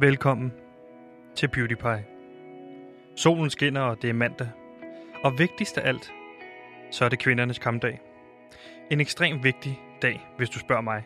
[0.00, 0.52] Velkommen
[1.36, 2.04] til Beauty Pie.
[3.16, 4.48] Solen skinner, og det er mandag.
[5.24, 6.12] Og vigtigst af alt,
[6.90, 8.00] så er det kvindernes kampdag.
[8.90, 11.02] En ekstremt vigtig dag, hvis du spørger mig.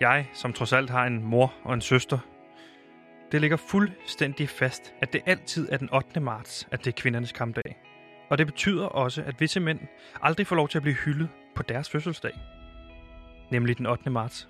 [0.00, 2.18] Jeg, som trods alt har en mor og en søster,
[3.32, 6.20] det ligger fuldstændig fast, at det altid er den 8.
[6.20, 7.78] marts, at det er kvindernes kampdag.
[8.28, 9.80] Og det betyder også, at visse mænd
[10.22, 12.38] aldrig får lov til at blive hyldet på deres fødselsdag.
[13.50, 14.10] Nemlig den 8.
[14.10, 14.48] marts.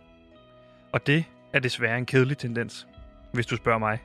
[0.93, 2.87] Og det er desværre en kedelig tendens,
[3.37, 3.99] hvis du spørger mig.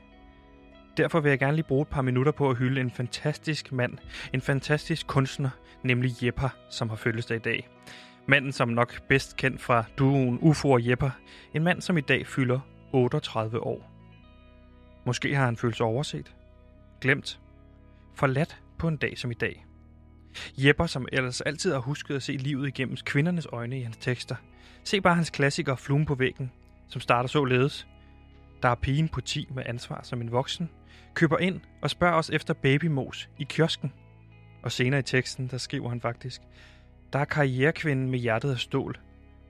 [0.96, 3.98] Derfor vil jeg gerne lige bruge et par minutter på at hylde en fantastisk mand,
[4.32, 5.50] en fantastisk kunstner,
[5.82, 7.68] nemlig Jepper, som har fødselsdag i dag.
[8.26, 11.10] Manden, som nok bedst kendt fra duoen UFO og Jepper.
[11.54, 12.60] En mand, som i dag fylder
[12.92, 13.92] 38 år.
[15.06, 16.34] Måske har han følt sig overset,
[17.00, 17.40] glemt,
[18.14, 19.66] forladt på en dag som i dag.
[20.56, 24.36] Jepper, som ellers altid har husket at se livet igennem kvindernes øjne i hans tekster.
[24.84, 26.52] Se bare hans klassiker Fluen på væggen,
[26.88, 27.86] som starter således.
[28.62, 30.70] Der er pigen på 10 med ansvar som en voksen,
[31.14, 33.92] køber ind og spørger os efter babymos i kiosken.
[34.62, 36.42] Og senere i teksten, der skriver han faktisk,
[37.12, 38.98] der er karrierekvinden med hjertet af stål,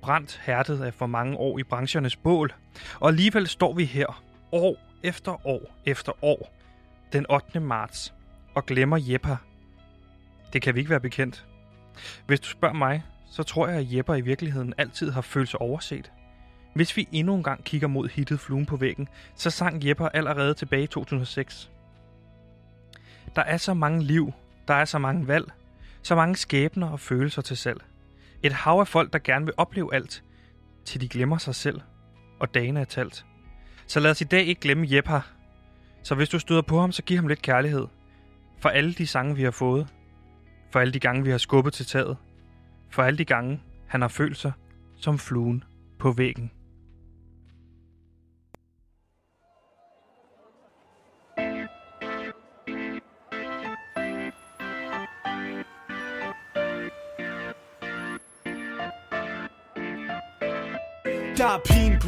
[0.03, 2.55] brændt hærdet af for mange år i branchernes bål,
[3.01, 6.55] og alligevel står vi her, år efter år efter år,
[7.13, 7.61] den 8.
[7.61, 8.15] marts,
[8.55, 9.37] og glemmer Jepper.
[10.53, 11.47] Det kan vi ikke være bekendt.
[12.27, 15.61] Hvis du spørger mig, så tror jeg, at Jepper i virkeligheden altid har følt sig
[15.61, 16.13] overset.
[16.75, 20.55] Hvis vi endnu en gang kigger mod hittet Fluen på væggen, så sang Jepper allerede
[20.55, 21.71] tilbage i 2006.
[23.37, 24.33] Der er så mange liv,
[24.69, 25.53] der er så mange valg,
[26.03, 27.83] så mange skæbner og følelser til salg.
[28.43, 30.23] Et hav af folk, der gerne vil opleve alt,
[30.85, 31.81] til de glemmer sig selv,
[32.41, 33.27] og dagene er talt.
[33.87, 35.21] Så lad os i dag ikke glemme Jepper.
[36.03, 37.87] Så hvis du støder på ham, så giv ham lidt kærlighed.
[38.59, 39.87] For alle de sange, vi har fået.
[40.71, 42.17] For alle de gange, vi har skubbet til taget.
[42.91, 44.53] For alle de gange, han har følt sig
[44.97, 45.65] som fluen
[45.99, 46.51] på væggen.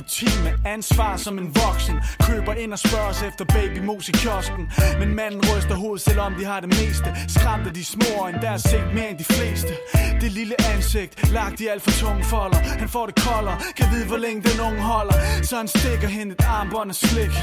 [0.04, 1.96] Er pigen på 10 med ansvar som en voksen.
[2.20, 4.72] Køber ind og spørger os efter babymos i kiosken.
[4.98, 7.08] Men manden ryster hovedet, selvom de har det meste.
[7.28, 9.72] Skræmte de små og der er set mere end de fleste.
[10.20, 12.58] Det lille ansigt, lagt i alt for tunge folder.
[12.82, 15.14] Han får det koldere, kan vide hvor længe den unge holder.
[15.42, 17.34] Så han stikker hende et armbånd og slik.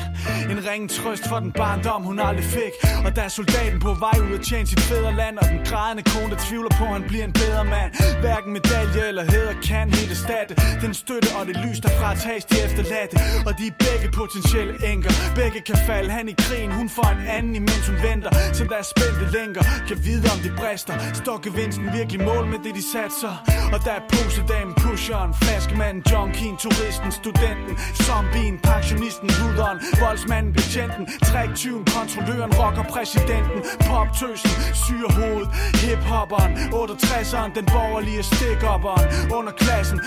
[0.51, 2.73] En ringen trøst for den barndom, hun aldrig fik.
[3.05, 6.29] Og der er soldaten på vej ud at tjene sit fædreland Og den grædende kone,
[6.33, 7.89] der tvivler på, at han bliver en bedre mand.
[8.23, 10.53] Hverken medalje eller hæder kan helt erstatte
[10.85, 13.15] Den støtte og det lys, der fratages de efterladte
[13.47, 15.11] Og de er begge potentielle enker.
[15.35, 18.31] Begge kan falde, han i krigen, hun får en anden imens hun venter.
[18.57, 20.95] Som der er spændte lænker, kan vide om det brister.
[21.21, 23.33] Står gevinsten virkelig mål med det de satser?
[23.73, 27.73] Og der er posedamen, pusheren, flaskemanden, junkien, turisten, studenten
[28.05, 35.49] Zombien, pensionisten, ruderen, voldsmanden, betjenten Træktyven, kontrolløren, rocker, præsidenten Poptøsen, syrehovedet,
[35.83, 36.51] hiphopperen
[36.81, 39.05] 68'eren, den borgerlige stikhopperen
[39.37, 39.99] Underklassen,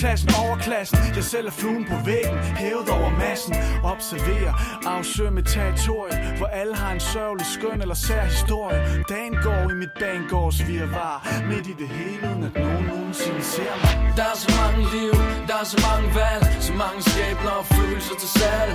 [0.00, 0.98] Underklassen, overklassen.
[1.16, 3.54] Jeg selv er fluen på væggen, hævet over massen.
[3.92, 4.54] Observerer
[4.96, 8.80] Observer, med territoriet Hvor alle har en sørgelig, skøn eller sær historie.
[9.08, 11.16] Dagen går i mit banegårds virvar
[11.50, 13.94] Midt i det hele, uden at nogen nogensinde ser mig.
[14.18, 15.14] Der er så mange liv,
[15.48, 16.44] der er så mange valg.
[16.66, 18.72] Så mange skæbner og følelser til salg.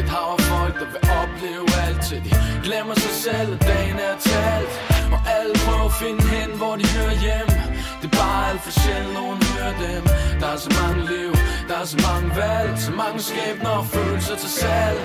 [0.00, 2.32] Et hav af folk, der vil opleve alt Til de
[2.66, 4.72] glemmer sig selv, og dagen er talt.
[5.14, 8.72] Og alle prøver at finde hen, hvor de hører hjemme det er bare alt for
[8.80, 10.02] sjældent, nogen hører dem
[10.40, 11.30] Der er så mange liv,
[11.68, 15.00] der er så mange valg Så mange skæbner og følelser til salg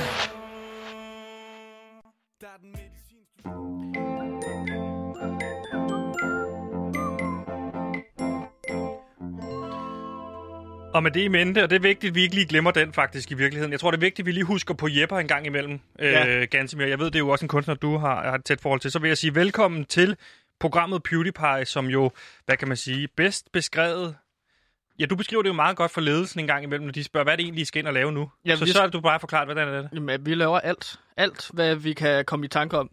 [10.94, 12.94] Og med det i mente, og det er vigtigt, at vi ikke lige glemmer den
[12.94, 13.72] faktisk i virkeligheden.
[13.72, 16.28] Jeg tror, det er vigtigt, at vi lige husker på Jepper en gang imellem, Ja.
[16.28, 16.86] øh, Gansimir.
[16.86, 18.92] Jeg ved, det er jo også en kunstner, du har, har et tæt forhold til.
[18.92, 20.16] Så vil jeg sige velkommen til
[20.60, 22.12] programmet PewDiePie, som jo,
[22.46, 24.16] hvad kan man sige, bedst beskrevet...
[25.00, 27.24] Ja, du beskriver det jo meget godt for ledelsen en gang imellem, når de spørger,
[27.24, 28.32] hvad det egentlig, I skal ind og lave nu?
[28.46, 29.90] Ja, så, vi- så er det, du bare forklaret, hvordan er det?
[29.94, 31.00] Jamen, vi laver alt.
[31.18, 32.90] Alt, hvad vi kan komme i tanke om.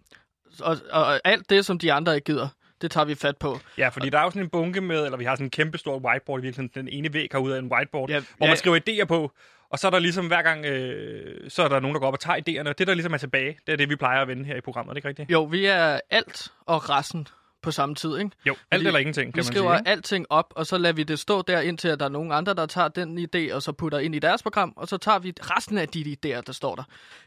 [0.60, 2.48] Og, og alt det, som de andre ikke gider,
[2.82, 3.60] det tager vi fat på.
[3.78, 5.78] Ja, fordi der er jo sådan en bunke med, eller vi har sådan en kæmpe
[5.78, 6.84] stor whiteboard i virkeligheden.
[6.86, 8.50] Den ene væg herude af en whiteboard, Ja, hvor ja.
[8.50, 9.32] man skriver idéer på.
[9.70, 12.12] Og så er der ligesom hver gang, øh, så er der nogen, der går op
[12.14, 12.68] og tager idéerne.
[12.68, 14.60] Og det, der ligesom er tilbage, det er det, vi plejer at vende her i
[14.60, 14.90] programmet.
[14.90, 15.30] Er det ikke rigtigt?
[15.30, 17.28] Jo, vi er alt og resten
[17.66, 18.30] på samme tid, ikke?
[18.46, 19.78] Jo, alt Fordi eller ingenting, kan Vi man skriver sige.
[19.80, 19.90] ikke?
[19.90, 22.54] alting op, og så lader vi det stå der, indtil at der er nogen andre,
[22.54, 25.32] der tager den idé, og så putter ind i deres program, og så tager vi
[25.40, 26.82] resten af de idéer, der står der.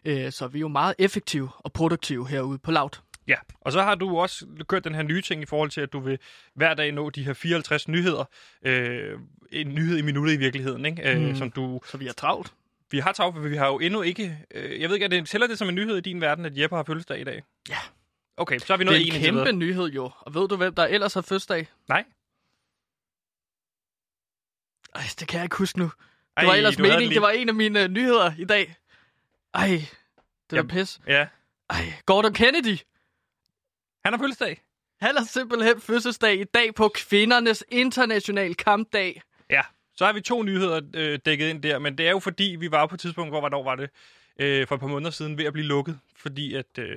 [0.05, 2.89] Øh, så vi er jo meget effektive og produktive herude på Loud.
[3.27, 5.93] Ja, og så har du også kørt den her nye ting i forhold til, at
[5.93, 6.17] du vil
[6.55, 8.23] hver dag nå de her 54 nyheder.
[8.65, 9.19] Øh,
[9.51, 11.11] en nyhed i minuttet i virkeligheden, ikke?
[11.15, 11.35] Øh, Mm.
[11.35, 11.81] som du...
[11.85, 12.53] Så vi er travlt.
[12.91, 14.37] Vi har travlt, for vi har jo endnu ikke...
[14.55, 16.57] Øh, jeg ved ikke, er det, tæller det som en nyhed i din verden, at
[16.57, 17.43] Jeppe har fødselsdag i dag?
[17.69, 17.75] Ja.
[18.39, 19.45] Okay, så har vi Det noget er en en indtil videre.
[19.45, 20.11] kæmpe nyhed jo.
[20.19, 21.67] Og ved du, hvem der ellers har fødselsdag?
[21.89, 22.03] Nej.
[24.95, 25.85] Ej, det kan jeg ikke huske nu.
[25.85, 25.93] Det
[26.37, 28.75] Ej, var ellers meningen, lige- det var en af mine uh, nyheder i dag.
[29.53, 29.81] Ej, det
[30.51, 30.69] er Jamen.
[30.69, 30.99] pis.
[31.07, 31.27] Ja.
[31.69, 32.77] Ej, Gordon Kennedy.
[34.05, 34.61] Han har fødselsdag.
[35.01, 39.21] Han har simpelthen fødselsdag i dag på kvindernes internationale kampdag.
[39.49, 39.61] Ja.
[39.95, 42.71] Så har vi to nyheder øh, dækket ind der, men det er jo fordi, vi
[42.71, 43.89] var på et tidspunkt, hvor hvornår var det?
[44.39, 46.91] Øh, for et par måneder siden ved at blive lukket, fordi at øh, der,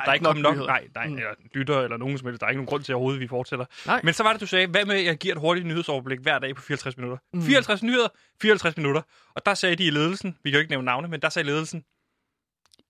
[0.00, 1.16] er ikke ikke nok nok, nej, nej, Mm.
[1.16, 2.40] eller lytter eller nogen som helst.
[2.40, 3.64] Der er ikke nogen grund til at overhovedet, vi fortsætter.
[3.86, 4.00] Nej.
[4.04, 6.38] Men så var det, du sagde, hvad med, at jeg giver et hurtigt nyhedsoverblik hver
[6.38, 7.18] dag på 54 minutter?
[7.32, 7.42] Mm.
[7.42, 8.08] 54 nyheder,
[8.42, 9.02] 54 minutter.
[9.34, 11.46] Og der sagde de i ledelsen, vi kan jo ikke nævne navne, men der sagde
[11.46, 11.84] ledelsen,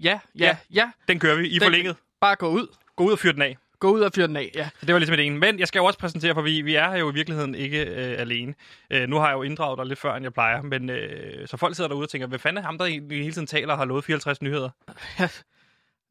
[0.02, 0.56] Ja, ja, Ja.
[0.74, 0.90] ja.
[1.08, 1.96] den kører vi i Den- forlænget.
[2.20, 2.66] Bare gå ud.
[2.96, 3.56] Gå ud og fyr den af.
[3.80, 4.68] Gå ud og fyr den af, ja.
[4.80, 5.38] Så det var ligesom det ene.
[5.38, 7.84] Men jeg skal jo også præsentere, for vi, vi er her jo i virkeligheden ikke
[7.84, 8.54] øh, alene.
[8.90, 10.62] Øh, nu har jeg jo inddraget dig lidt før, end jeg plejer.
[10.62, 13.46] Men øh, så folk sidder derude og tænker, hvad fanden er ham, der hele tiden
[13.46, 14.70] taler og har lovet 54 nyheder?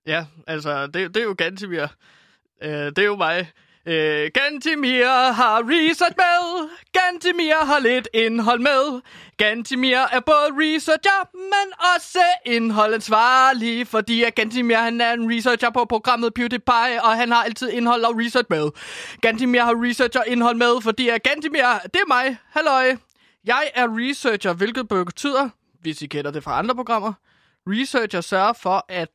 [0.07, 1.87] Ja, altså, det, det er jo Gantimir.
[2.61, 3.51] Øh, det er jo mig.
[3.87, 6.69] Øh, Gantimir har research med.
[6.93, 9.01] Gantimir har lidt indhold med.
[9.37, 13.87] Gantimir er både researcher, men også indholdansvarlig.
[13.87, 18.03] Fordi at Gantimir han er en researcher på programmet PewDiePie, og han har altid indhold
[18.03, 18.69] og research med.
[19.21, 22.37] Gantimir har researcher indhold med, fordi at Gantimir, det er mig.
[22.51, 22.97] Halløj.
[23.45, 25.49] Jeg er researcher, hvilket betyder,
[25.81, 27.13] hvis I kender det fra andre programmer,
[27.67, 29.09] researcher sørger for, at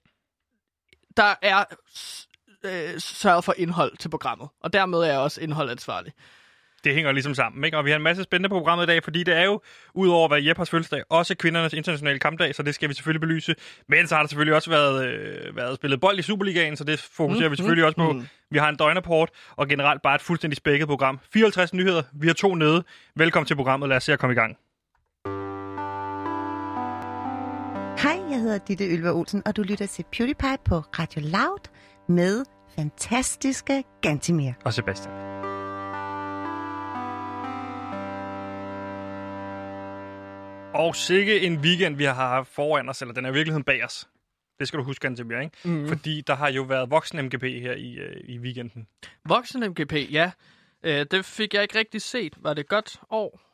[1.16, 1.64] der er
[2.64, 4.48] øh, sørget for indhold til programmet.
[4.62, 6.12] Og dermed er jeg også indholdansvarlig.
[6.84, 7.78] Det hænger ligesom sammen, ikke?
[7.78, 9.60] Og vi har en masse spændende på programmet i dag, fordi det er jo,
[9.94, 13.54] udover at være Jeppers fødselsdag, også kvindernes internationale kampdag, så det skal vi selvfølgelig belyse.
[13.88, 16.98] Men så har der selvfølgelig også været, øh, været spillet bold i Superligaen, så det
[17.00, 18.12] fokuserer mm, vi selvfølgelig også på.
[18.12, 18.26] mm.
[18.50, 21.20] Vi har en døgnrapport, og generelt bare et fuldstændig spækket program.
[21.32, 22.84] 54 nyheder, vi har to nede.
[23.16, 24.56] Velkommen til programmet, lad os se at komme i gang.
[28.02, 31.68] Hej, jeg hedder Ditte Ylva Olsen, og du lytter til PewDiePie på Radio Loud
[32.08, 32.44] med
[32.76, 34.52] fantastiske Gantimir.
[34.64, 35.14] Og Sebastian.
[40.74, 43.84] Og sikke en weekend, vi har haft foran os, eller den er i virkeligheden bag
[43.84, 44.08] os.
[44.58, 45.56] Det skal du huske, Antimir, ikke?
[45.64, 45.88] Mm.
[45.88, 48.86] Fordi der har jo været voksen MGP her i, øh, i weekenden.
[49.24, 50.30] Voksen MGP, ja.
[50.82, 52.34] Øh, det fik jeg ikke rigtig set.
[52.36, 53.51] Var det et godt år?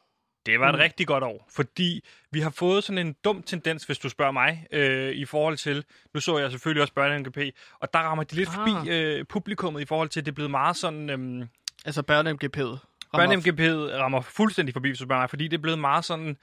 [0.48, 0.78] Det var et mm.
[0.80, 4.66] rigtig godt år, fordi vi har fået sådan en dum tendens, hvis du spørger mig,
[4.72, 5.84] øh, i forhold til,
[6.14, 7.50] nu så jeg selvfølgelig også børne-MGP,
[7.80, 8.54] og der rammer de lidt Ah.
[8.54, 11.10] forbi øh, publikummet i forhold til, at det er blevet meget sådan...
[11.10, 11.46] Øh,
[11.84, 12.78] Altså børne-MGP'et.
[13.16, 13.62] Børne-MGP
[14.02, 16.36] rammer fuldstændig forbi, hvis du spørger mig, fordi det er blevet meget sådan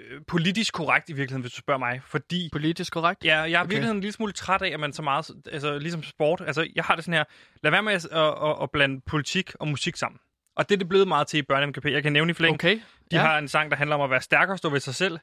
[0.00, 2.00] øh, politisk korrekt i virkeligheden, hvis du spørger mig.
[2.04, 3.24] Fordi Politisk korrekt?
[3.24, 3.60] ja, jeg er i Okay.
[3.60, 6.84] virkeligheden en lille smule træt af, at man så meget, altså ligesom sport, altså jeg
[6.84, 7.24] har det sådan her,
[7.62, 10.18] lad være med at, at, at, at blande politik og musik sammen.
[10.56, 11.90] Og det er det blevet meget til i børne-MGP.
[11.92, 12.54] Jeg kan nævne i flæng.
[12.54, 12.74] Okay.
[13.10, 13.20] De ja.
[13.20, 15.18] har en sang, der handler om at være stærkere og stå ved sig selv.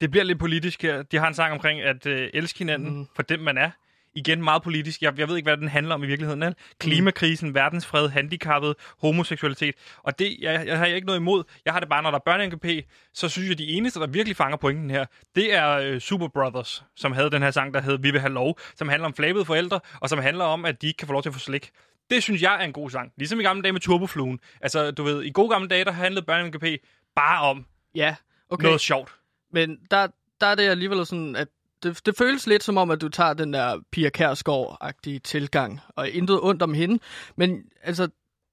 [0.00, 1.02] Det bliver lidt politisk her.
[1.02, 3.06] De har en sang omkring at øh, elske hinanden Mm.
[3.16, 3.70] for dem, man er.
[4.16, 5.02] Igen meget politisk.
[5.02, 6.42] Jeg, jeg ved ikke, hvad den handler om i virkeligheden.
[6.42, 6.52] Er.
[6.78, 7.54] Klimakrisen, mm.
[7.54, 9.74] verdensfred, handicappet, homoseksualitet.
[10.02, 11.44] Og det jeg, jeg har ikke noget imod.
[11.64, 12.82] Jeg har det bare, når der er børne
[13.14, 15.04] så synes jeg, de eneste, der virkelig fanger pointen her,
[15.34, 18.32] det er øh, Super Brothers, som havde den her sang, der hed Vi vil have
[18.32, 21.12] lov, som handler om flabede forældre, og som handler om, at de ikke kan få
[21.12, 21.70] lov til at få slik.
[22.10, 23.12] Det synes jeg er en god sang.
[23.16, 24.40] Ligesom i gamle dage med Turbofluen.
[24.60, 26.78] Altså, du ved, i gode gamle dage, der handlede børne
[27.16, 28.16] bare om Ja,
[28.50, 28.64] okay.
[28.64, 29.14] noget sjovt.
[29.52, 30.06] Men der,
[30.40, 31.48] der er det alligevel sådan, at
[31.82, 36.08] det, det føles lidt som om, at du tager den der Pia Kærsgaard-agtige tilgang, og
[36.08, 36.98] intet ondt om hende.
[37.36, 38.08] Men altså,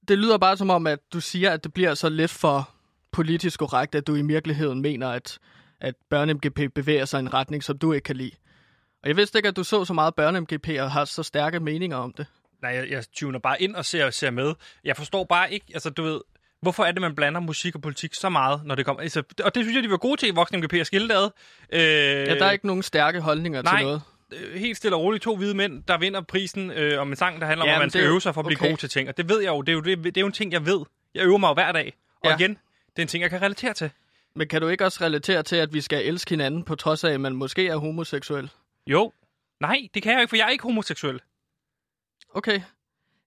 [0.08, 2.70] det lyder bare som om, at du siger, at det bliver så lidt for
[3.12, 5.40] politisk korrekt, at du i virkeligheden mener, at,
[5.80, 8.32] at børne-MGP bevæger sig i en retning, som du ikke kan lide.
[9.04, 11.98] Og jeg vidste ikke, at du så så meget børne-MGP og har så stærke meninger
[11.98, 12.26] om det.
[12.62, 14.54] Nej, jeg, jeg tuner bare ind og ser, ser med.
[14.84, 16.22] Jeg forstår bare ikke, altså du ved,
[16.62, 19.02] hvorfor er det, man blander musik og politik så meget, når det kommer...
[19.02, 21.14] Altså, og det synes jeg, de var gode til i Voksen MGP at skille det
[21.16, 21.30] ad.
[21.74, 21.80] Øh,
[22.28, 23.78] Ja, der er ikke nogen stærke holdninger nej.
[23.78, 24.02] til noget.
[24.34, 27.42] øh, helt stille og roligt to hvide mænd, der vinder prisen øh, om en sang,
[27.42, 28.70] der handler om, Ja, at man skal jo- øve sig for at blive okay.
[28.70, 29.10] god til ting.
[29.10, 29.62] Og det ved jeg jo.
[29.62, 30.80] Det er jo, det, det er jo en ting, jeg ved.
[31.16, 31.94] Jeg øver mig jo hver dag.
[32.24, 32.36] Og Ja.
[32.38, 33.90] igen, det er en ting, jeg kan relatere til.
[34.36, 37.12] Men kan du ikke også relatere til, at vi skal elske hinanden, på trods af,
[37.12, 38.50] at man måske er homoseksuel?
[38.88, 39.12] Jo.
[39.62, 41.20] Nej, det kan jeg ikke, for jeg er ikke homoseksuel.
[42.34, 42.62] Okay.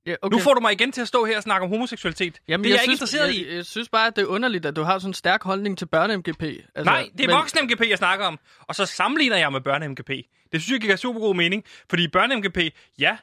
[0.06, 0.34] Ja, okay.
[0.36, 2.38] Nu får du mig igen til at stå her og snakke om homoseksualitet.
[2.48, 3.56] Jamen, det er jeg, jeg ikke synes, interesseret jeg, i.
[3.56, 5.86] Jeg synes bare, at det er underligt, at du har sådan en stærk holdning til
[5.86, 6.44] børne-MGP.
[6.74, 8.38] Altså, Nej, det er men- voksen MGP, jeg snakker om.
[8.60, 10.08] Og så sammenligner jeg med børne MGP.
[10.52, 11.64] Det synes jeg giver super god mening.
[11.90, 12.58] Fordi børne MGP,
[12.98, 13.16] ja,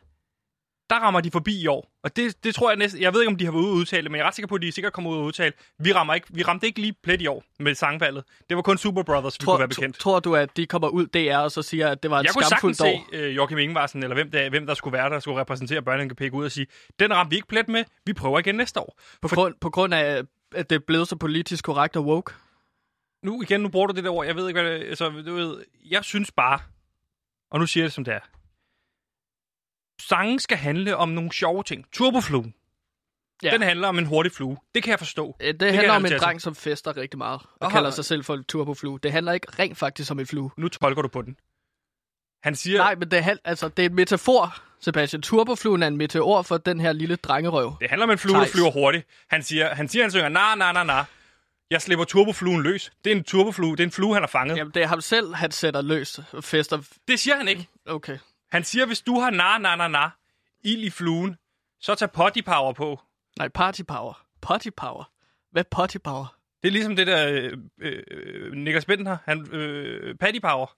[0.91, 1.91] der rammer de forbi i år.
[2.03, 3.01] Og det, det tror jeg næsten...
[3.01, 4.47] Jeg ved ikke, om de har været ude og udtale men jeg er ret sikker
[4.47, 5.53] på, at de er sikkert kommet ud og udtale.
[5.79, 8.23] Vi, rammer ikke, vi ramte ikke lige plet i år med sangvalget.
[8.49, 9.99] Det var kun Super Brothers, vi Tror, kunne være bekendt.
[9.99, 12.33] tror du, at de kommer ud DR og så siger, at det var et Jeg
[12.33, 13.15] kunne skamfuldt sagtens år?
[13.15, 16.05] se uh, Joachim Ingvarsen, eller hvem der, hvem der skulle være, der skulle repræsentere børne
[16.05, 16.67] MGP, gå ud og sige,
[16.99, 18.99] den ramte vi ikke plet med, vi prøver igen næste år.
[19.21, 20.23] På, grund, på grund af,
[20.55, 22.33] at det er blevet så politisk korrekt og woke?
[23.23, 25.35] nu igen, nu bruger du det der ord, jeg ved ikke, hvad det altså, du
[25.35, 26.59] ved, jeg synes bare,
[27.51, 28.19] og nu siger jeg det som det er,
[30.07, 31.85] sangen skal handle om nogle sjove ting.
[31.93, 32.51] Turboflue,
[33.43, 33.51] Ja.
[33.51, 34.57] den handler om en hurtig flue.
[34.75, 35.35] Det kan jeg forstå.
[35.39, 37.73] Øh, Det, kan handler om en dreng, som fester rigtig meget, og Aha.
[37.75, 38.99] kalder sig selv for en turboflue.
[39.03, 40.51] Det handler ikke rent faktisk om en flue.
[40.57, 41.35] Nu tolker du på den.
[42.43, 45.21] Han siger, Nej, men det er, altså, det er en metafor, Sebastian.
[45.21, 47.75] Turbofluen er en meteor for den her lille drengerøv.
[47.81, 48.51] det handler om en flue, der Thijs.
[48.51, 49.07] flyver hurtigt.
[49.29, 51.03] Han siger, han, siger, han synger, na, na, na, na.
[51.71, 52.91] Jeg slipper turbofluen løs.
[53.05, 53.71] Det er en turboflue.
[53.71, 54.57] Det er en flue, han har fanget.
[54.57, 56.81] Jamen, det er ham selv, han sætter løs og fester.
[57.07, 57.67] Det siger han ikke.
[57.85, 58.17] Okay.
[58.51, 60.09] Han siger, hvis du har na, na, na, na,
[60.63, 61.37] ild i fluen,
[61.79, 62.99] så tag potty power på.
[63.37, 64.25] Nej, party power.
[64.41, 65.11] Potty power.
[65.51, 66.37] Hvad potty power?
[66.63, 69.23] Det er ligesom det der øh, øh, Niklas Benten har.
[69.25, 70.75] Han, øh, patty power.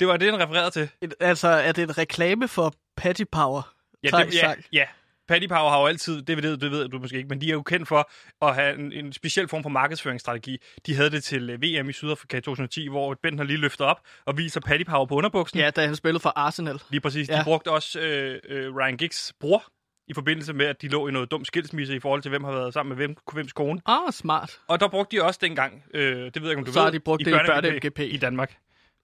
[0.00, 0.88] Det var det, han refererede til.
[1.00, 3.74] Et, altså, er det en reklame for patty power?
[4.02, 4.86] Ja, det, ja, ja.
[5.28, 7.52] Patty Power har jo altid, det ved, det ved du måske ikke, men de er
[7.52, 8.10] jo kendt for
[8.42, 10.58] at have en, en speciel form for markedsføringsstrategi.
[10.86, 13.86] De havde det til øh, VM i Sydafrika i 2010, hvor Bent har lige løftet
[13.86, 15.58] op og viser Patty Power på underbuksen.
[15.58, 16.80] Ja, da han spillede for Arsenal.
[16.90, 17.28] Lige præcis.
[17.28, 17.38] Ja.
[17.38, 19.64] De brugte også øh, øh, Ryan Giggs bror
[20.08, 22.52] i forbindelse med, at de lå i noget dum skilsmisse i forhold til, hvem har
[22.52, 23.80] været sammen med hvem, hvems kone.
[23.86, 24.58] Ah, smart.
[24.68, 26.84] Og der brugte de også dengang, øh, det ved jeg ikke, om du Så ved,
[26.84, 28.00] har de brugt det i børne-MGP.
[28.02, 28.56] i Danmark.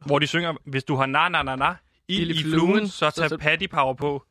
[0.07, 1.75] Hvor de synger, hvis du har na na na na,
[2.09, 4.25] i, i i fluen, så tag Patty Power på.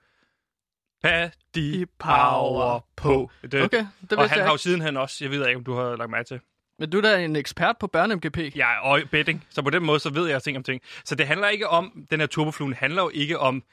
[1.04, 3.32] Patty I Power på.
[3.52, 5.74] Det, Okay, det og han jeg har jo sidenhen også, jeg ved ikke, om du
[5.74, 6.40] har lagt mærke til.
[6.80, 8.52] Men du er da en ekspert på børne-MGP.
[8.56, 10.82] Jeg er betting, så på den måde, så ved jeg ting om ting.
[11.06, 13.64] Så det handler ikke om, den her turbofluen handler jo ikke om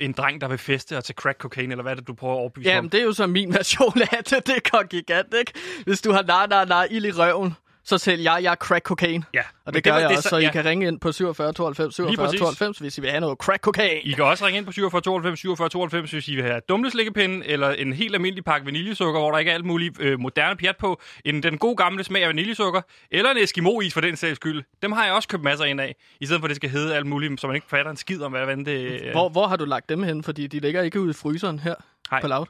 [0.00, 2.34] en dreng, der vil feste og tage crack cocaine, eller hvad er det, du prøver
[2.34, 2.90] at overbevise Jamen, om?
[2.90, 4.46] det er jo så min version af det.
[4.46, 5.52] Det er kongigant, ikke?
[5.84, 7.54] Hvis du har nej, nej, nej, ild i røven,
[7.86, 9.24] så sælger jeg, jeg crack cocaine.
[9.34, 10.52] Ja, Og men det gør var- jeg er også, så I ja.
[10.52, 12.40] kan ringe ind på 47 92 47 præcis.
[12.40, 14.00] 92, hvis I vil have noget crack cocaine.
[14.00, 17.46] I kan også ringe ind på 47 92 47 92, hvis I vil have dumleslikkepinde,
[17.46, 20.76] eller en helt almindelig pakke vaniljesukker, hvor der ikke er alt muligt øh, moderne pjat
[20.76, 24.62] på, en den gode gamle smag af vaniljesukker, eller en Eskimo-is for den sags skyld.
[24.82, 26.96] Dem har jeg også købt masser ind af, i stedet for at det skal hedde
[26.96, 29.56] alt muligt, så man ikke fatter en skid om, hvad det øh, Hvor, hvor har
[29.56, 30.22] du lagt dem hen?
[30.22, 31.74] Fordi de ligger ikke ude i fryseren her
[32.10, 32.20] Hej.
[32.20, 32.48] på laut.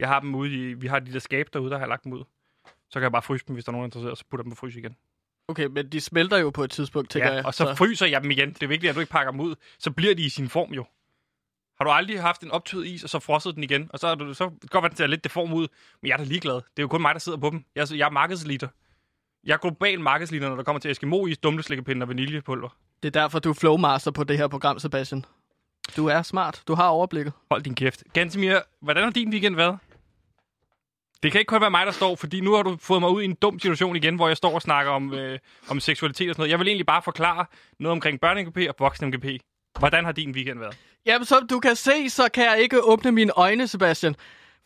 [0.00, 2.12] Jeg har dem ude i, vi har de der skab derude, der har lagt dem
[2.12, 2.24] ud.
[2.92, 4.42] Så kan jeg bare fryse dem, hvis der er nogen, der er interesseret, så putter
[4.42, 4.96] dem på frys igen.
[5.48, 7.46] Okay, men de smelter jo på et tidspunkt, tænker Ja, jeg.
[7.46, 8.52] og så fryser jeg dem igen.
[8.52, 9.54] Det er vigtigt, at du ikke pakker dem ud.
[9.78, 10.84] Så bliver de i sin form jo.
[11.78, 13.90] Har du aldrig haft en optøet is, og så frosset den igen?
[13.92, 15.68] Og så, er du, så kan godt være, den ser lidt deform ud,
[16.02, 16.54] men jeg er da ligeglad.
[16.54, 17.64] Det er jo kun mig, der sidder på dem.
[17.76, 18.68] Jeg, jeg er markedsliter.
[19.44, 22.68] Jeg er global markedsliter, når der kommer til Eskimo-is, dumleslikkepinde og vaniljepulver.
[23.02, 25.24] Det er derfor, du er flowmaster på det her program, Sebastian.
[25.96, 26.62] Du er smart.
[26.68, 27.32] Du har overblikket.
[27.50, 28.04] Hold din kæft.
[28.12, 29.78] Gantemir, hvordan har din weekend været?
[31.22, 33.22] Det kan ikke kun være mig, der står, fordi nu har du fået mig ud
[33.22, 35.38] i en dum situation igen, hvor jeg står og snakker om, øh,
[35.68, 36.50] om seksualitet og sådan noget.
[36.50, 37.46] Jeg vil egentlig bare forklare
[37.80, 39.38] noget omkring børne-MGP og voksen-MGP.
[39.78, 40.76] Hvordan har din weekend været?
[41.06, 44.16] Jamen, som du kan se, så kan jeg ikke åbne mine øjne, Sebastian.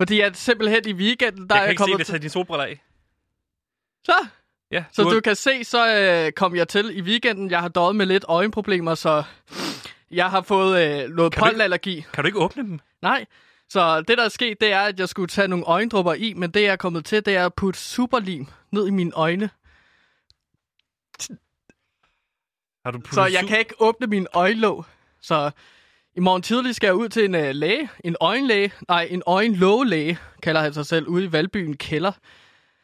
[0.00, 2.20] Fordi at simpelthen i weekenden, der Jeg er kan jeg ikke se kommet det, tag
[2.20, 2.82] dine solbriller af.
[4.04, 4.12] Så,
[4.70, 5.94] Ja, så har- du kan se, så
[6.26, 7.50] øh, kom jeg til i weekenden.
[7.50, 9.22] Jeg har døjet med lidt øjenproblemer, så
[10.10, 12.04] jeg har fået øh, noget du pollenallergi.
[12.12, 12.78] Kan du ikke åbne dem?
[13.02, 13.26] Nej.
[13.68, 16.50] Så det, der er sket, det er, at jeg skulle tage nogle øjendrupper i, men
[16.50, 19.50] det, jeg er kommet til, det er at putte superlim ned i mine øjne.
[22.84, 24.84] Har du Så jeg kan ikke åbne min øjenlåg.
[25.20, 25.50] Så
[26.16, 27.88] i morgen tidlig skal jeg ud til en øh, læge.
[28.04, 28.72] En øjenlæge.
[28.88, 32.12] Nej, en øjenlågelæge, kalder han sig selv, ude i Valbyen Kælder.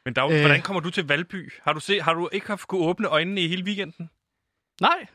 [0.05, 0.41] Men jo- Øh.
[0.41, 1.53] hvordan kommer du til Valby?
[1.63, 4.11] Har du, se, har du ikke haft kunne åbne øjnene i hele weekenden?
[4.81, 5.07] Nej,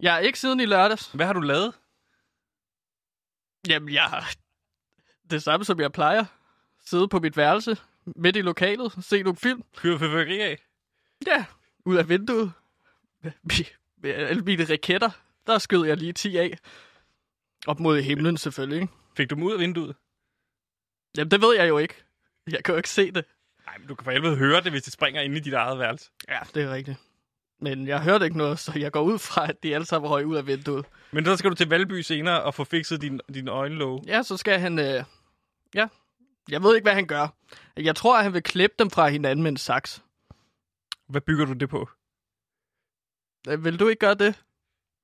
[0.00, 1.10] jeg er ikke siden i lørdags.
[1.14, 1.74] Hvad har du lavet?
[3.68, 4.32] Jamen, jeg har
[5.36, 6.24] det samme, som jeg plejer.
[6.86, 9.62] Sidde på mit værelse, midt i lokalet, se nogle film.
[9.74, 10.58] Fyret fyrværkeri af?
[11.26, 11.44] Ja,
[11.84, 12.52] ud af vinduet.
[13.22, 13.32] Med,
[13.96, 15.10] med alle mine raketter,
[15.46, 16.58] der skød jeg lige 10 af.
[17.66, 18.88] Op mod himlen selvfølgelig?
[19.16, 19.96] Fik du dem ud af vinduet?
[21.16, 21.94] Jamen, det ved jeg jo ikke.
[22.50, 23.24] Jeg kan jo ikke se det.
[23.66, 25.78] Nej, men du kan for helvede høre det, hvis det springer ind i dit eget
[25.78, 26.10] værelse.
[26.28, 26.98] Ja, det er rigtigt.
[27.60, 30.26] Men jeg hørte ikke noget, så jeg går ud fra, at de alle sammen røg
[30.26, 30.84] ud af vinduet.
[31.10, 34.04] Men så skal du til Valby senere og få fikset din, din øjenlåg.
[34.06, 34.78] Ja, så skal han...
[34.78, 35.04] Øh,
[35.74, 35.88] ja,
[36.48, 37.28] jeg ved ikke, hvad han gør.
[37.76, 40.02] Jeg tror, at han vil klippe dem fra hinanden med en saks.
[41.08, 41.88] Hvad bygger du det på?
[43.48, 44.42] Øh, Vil du ikke gøre det?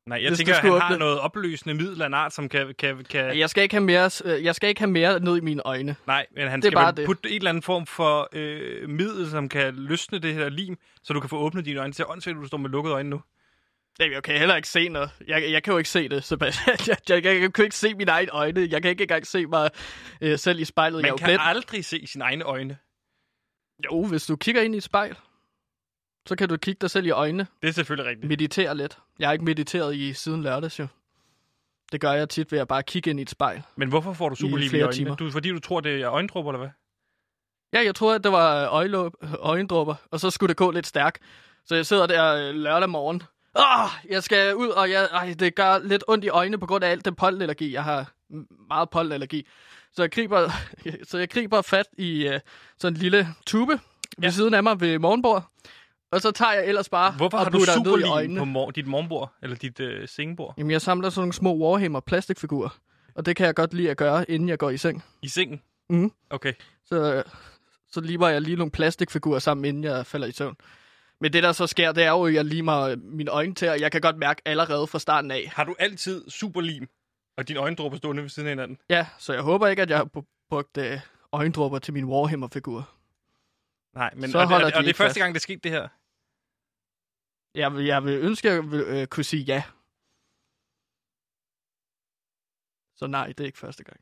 [0.06, 2.48] Nej, jeg Hvis tænker, han skulle har åbne- noget opløsende middel af en art, som
[2.48, 2.74] kan...
[2.78, 3.38] kan, kan...
[3.38, 5.96] Jeg skal ikke have mere, øh, jeg skal ikke have mere ned i mine øjne.
[6.06, 7.06] Nej, men han Det skal bare det.
[7.06, 11.12] putte en eller anden form for øh, middel, som kan løsne det her lim, så
[11.12, 11.92] du kan få åbnet dine øjne.
[11.92, 13.20] Det er åndssvagt, at du står med lukkede øjne nu.
[14.00, 15.10] Jamen, jeg kan heller ikke se noget.
[15.26, 16.76] Jeg, jeg kan jo ikke se det, Sebastian.
[16.86, 18.68] Jeg, jeg, jeg, jeg kan ikke se mine egne øjne.
[18.70, 19.70] Jeg kan ikke engang se mig
[20.20, 20.96] øh, selv i spejlet.
[20.98, 21.40] jeg Man jo kan blind.
[21.42, 22.76] aldrig se sine egne øjne.
[23.84, 25.16] Jo, hvis du kigger ind i et spejl,
[26.28, 27.46] så kan du kigge dig selv i øjnene.
[27.62, 28.28] Det er selvfølgelig rigtigt.
[28.28, 28.98] Meditere lidt.
[29.18, 30.86] Jeg har ikke mediteret i siden lørdags, jo.
[31.92, 33.62] Det gør jeg tit ved at bare kigge ind i et spejl.
[33.76, 34.96] Men hvorfor får du superlim i, flere øjnene?
[34.96, 35.16] timer.
[35.16, 36.70] Du, fordi du tror, det er øjendrupper, eller hvad?
[37.72, 41.18] Ja, jeg troede, at det var øjelåb, øjendrupper, og så skulle det gå lidt stærkt.
[41.64, 43.22] Så jeg sidder der øh, lørdag morgen.
[43.58, 46.84] Åh, jeg skal ud, og jeg, ej, det gør lidt ondt i øjnene på grund
[46.84, 47.72] af alt den pollenallergi.
[47.72, 48.12] Jeg har
[48.68, 49.46] meget pollenallergi.
[49.92, 50.50] Så jeg griber,
[51.08, 52.40] så jeg griber fat i øh,
[52.78, 53.78] sådan en lille tube ved
[54.22, 54.30] Ja.
[54.30, 55.44] siden af mig ved morgenbord.
[56.12, 58.40] Og så tager jeg ellers bare Hvorfor og har du ned i superlim øjnene.
[58.40, 60.54] på mor- dit morgenbord, eller dit øh, sengebord?
[60.58, 62.78] Jamen, jeg samler sådan nogle små Warhammer plastikfigurer.
[63.14, 65.04] Og det kan jeg godt lide at gøre, inden jeg går i seng.
[65.22, 65.60] I sengen?
[65.90, 66.12] Mhm.
[66.30, 66.52] Okay.
[66.86, 67.22] Så,
[67.92, 70.56] så limer jeg lige nogle plastikfigurer sammen, inden jeg falder i søvn.
[71.20, 73.80] Men det, der så sker, det er jo, at jeg limer mine øjne til, og
[73.80, 75.48] jeg kan godt mærke allerede fra starten af.
[75.54, 76.88] Har du altid superlim,
[77.36, 78.78] og dine øjendråber stående ved siden af hinanden?
[78.88, 80.08] Ja, så jeg håber ikke, at jeg har
[80.48, 81.00] brugt øh,
[81.32, 82.90] øjendråber til min Warhammer-figur.
[83.94, 85.18] Nej, men Så og, det- holder og, de og det er første fast.
[85.18, 85.88] gang, det skete det her.
[87.54, 89.62] Jeg, vil- jeg vil ønske, at jeg vil, øh, kunne sige ja.
[92.96, 94.00] Så nej, det er ikke første gang.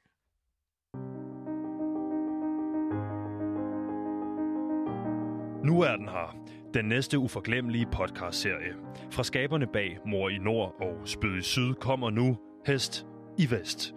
[5.65, 6.56] Nu er den her.
[6.75, 8.75] Den næste uforglemmelige podcastserie.
[9.11, 13.07] Fra skaberne bag Mor i Nord og Spød i Syd kommer nu Hest
[13.39, 13.95] i Vest.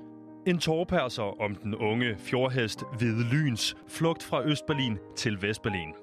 [0.48, 5.94] En tårperser om den unge fjordhest Hvide Lyns flugt fra Østberlin til Vestberlin.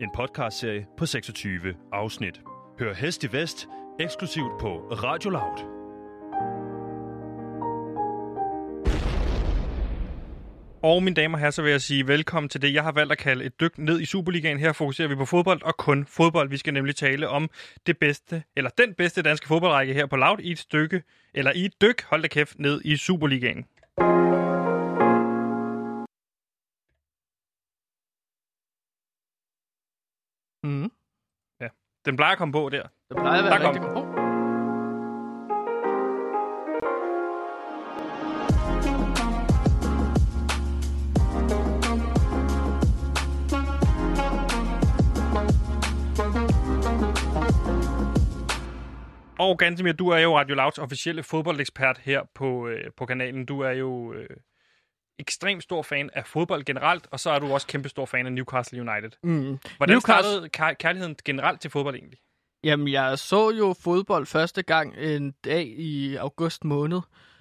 [0.00, 2.40] En podcastserie på 26 afsnit.
[2.78, 3.68] Hør Hest i Vest
[4.00, 5.77] eksklusivt på Radio Loud.
[10.90, 13.12] Og mine damer og herrer, så vil jeg sige velkommen til det, jeg har valgt
[13.12, 14.58] at kalde et dyk ned i Superligaen.
[14.58, 16.48] Her fokuserer vi på fodbold og kun fodbold.
[16.48, 17.50] Vi skal nemlig tale om
[17.86, 21.02] det bedste, eller den bedste danske fodboldrække her på Loud i et stykke,
[21.34, 23.64] eller i et dyk, hold da kæft, ned i Superligaen.
[30.64, 30.90] Mm.
[32.06, 32.82] Den plejer at komme på der.
[32.82, 34.08] Det plejer at være Der kom rigtig godt.
[34.08, 34.17] Oh.
[49.48, 53.46] Og Gantemir, du er jo Radio Louds officielle fodboldekspert her på, øh, på kanalen.
[53.46, 54.28] Du er jo øh,
[55.18, 58.32] ekstremt stor fan af fodbold generelt, og så er du også kæmpe stor fan af
[58.32, 59.10] Newcastle United.
[59.22, 59.58] Mm.
[59.76, 62.18] Hvordan Newcastle- startede kær- kærligheden generelt til fodbold egentlig?
[62.64, 67.00] Jamen, jeg så jo fodbold første gang en dag i august måned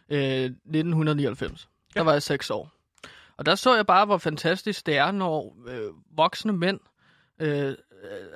[0.10, 1.62] øh, 1999.
[1.93, 2.04] Der Ja.
[2.04, 2.72] var jeg seks år.
[3.38, 6.80] Og der så jeg bare, hvor fantastisk det er, når øh, voksne mænd
[7.41, 7.76] øh, øh,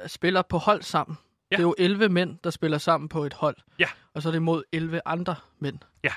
[0.08, 1.18] spiller på hold sammen.
[1.52, 1.56] Ja.
[1.56, 3.56] Det er jo 11 mænd, der spiller sammen på et hold.
[3.80, 3.88] Ja.
[4.14, 5.80] Og så er det mod 11 andre mænd.
[6.04, 6.14] Ja.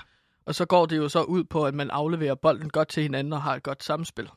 [0.47, 3.33] Og så går det jo så ud på, at man afleverer bolden godt til hinanden
[3.33, 4.31] og har et godt samspil.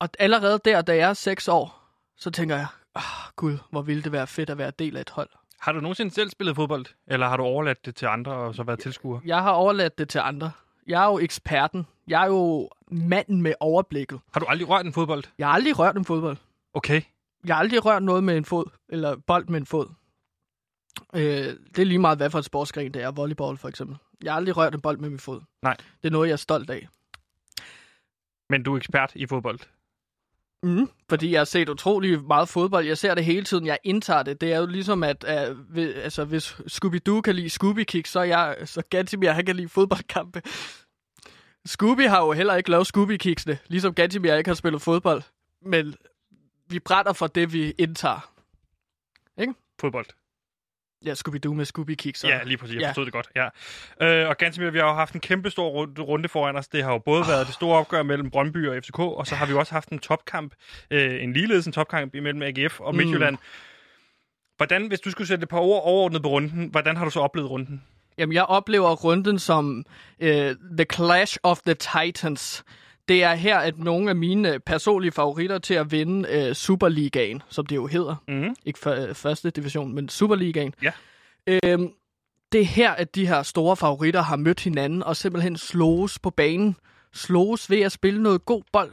[0.00, 3.02] Og allerede der, da jeg er seks år, så tænker jeg, ah,
[3.36, 5.28] gud, hvor ville det være fedt at være del af et hold.
[5.60, 8.62] Har du nogensinde selv spillet fodbold, eller har du overladt det til andre og så
[8.62, 9.20] været tilskuer?
[9.24, 10.52] Jeg har overladt det til andre.
[10.86, 11.86] Jeg er jo eksperten.
[12.08, 14.20] Jeg er jo manden med overblikket.
[14.32, 15.24] Har du aldrig rørt en fodbold?
[15.38, 16.36] Jeg har aldrig rørt en fodbold.
[16.74, 17.02] Okay.
[17.46, 19.86] Jeg har aldrig rørt noget med en fod, eller bold med en fod.
[21.14, 21.22] Øh,
[21.74, 23.10] det er lige meget, hvad for et sportsgren det er.
[23.10, 23.96] Volleyball for eksempel.
[24.22, 25.40] Jeg har aldrig rørt en bold med min fod.
[25.62, 25.76] Nej.
[26.02, 26.88] Det er noget, jeg er stolt af.
[28.50, 29.58] Men du er ekspert i fodbold.
[30.62, 32.86] Mm, fordi jeg har set utrolig meget fodbold.
[32.86, 33.66] Jeg ser det hele tiden.
[33.66, 34.40] Jeg indtager det.
[34.40, 38.56] Det er jo ligesom, at uh, ved, altså, hvis Scooby-Doo kan lide Scooby-Kick, så, jeg,
[38.64, 40.42] så Gantimir han kan lide fodboldkampe.
[41.66, 45.22] Scooby har jo heller ikke lavet Scooby-Kicksene, ligesom Gantimir ikke har spillet fodbold.
[45.66, 45.94] Men
[46.66, 48.28] vi brænder for det, vi indtager.
[49.80, 50.06] Fodbold.
[51.04, 52.28] Ja, Scooby-Doo med Scooby-Kicks.
[52.28, 52.74] Ja, lige præcis.
[52.74, 52.88] Jeg Ja.
[52.88, 53.28] forstod det godt.
[53.36, 53.48] Ja.
[54.22, 56.68] Øh, og ganske mere, vi har jo haft en kæmpe stor runde, foran os.
[56.68, 59.46] Det har jo både været det store opgør mellem Brøndby og FCK, og så har
[59.46, 60.54] vi også haft en topkamp,
[60.90, 63.34] øh, en ligeledes en topkamp imellem AGF og Midtjylland.
[63.34, 63.42] Mm.
[64.56, 67.20] Hvordan, hvis du skulle sætte et par ord overordnet på runden, hvordan har du så
[67.20, 67.84] oplevet runden?
[68.18, 69.84] Jamen, jeg oplever runden som
[70.20, 72.64] øh, The Clash of the Titans.
[73.08, 77.66] Det er her, at nogle af mine personlige favoritter til at vinde øh, Superligaen, som
[77.66, 78.16] det jo hedder.
[78.28, 78.54] Mm.
[78.64, 80.74] Ikke for, første division, men Superligaen.
[80.82, 80.92] Ja.
[81.46, 81.92] Øhm,
[82.52, 86.30] det er her, at de her store favoritter har mødt hinanden og simpelthen slås på
[86.30, 86.76] banen.
[87.14, 88.92] Slås ved at spille noget god bold.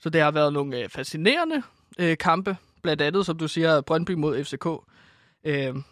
[0.00, 1.62] Så det har været nogle øh, fascinerende
[1.98, 2.56] øh, kampe.
[2.82, 4.66] Blandt andet, som du siger, Brøndby mod FCK.
[5.44, 5.84] Øhm,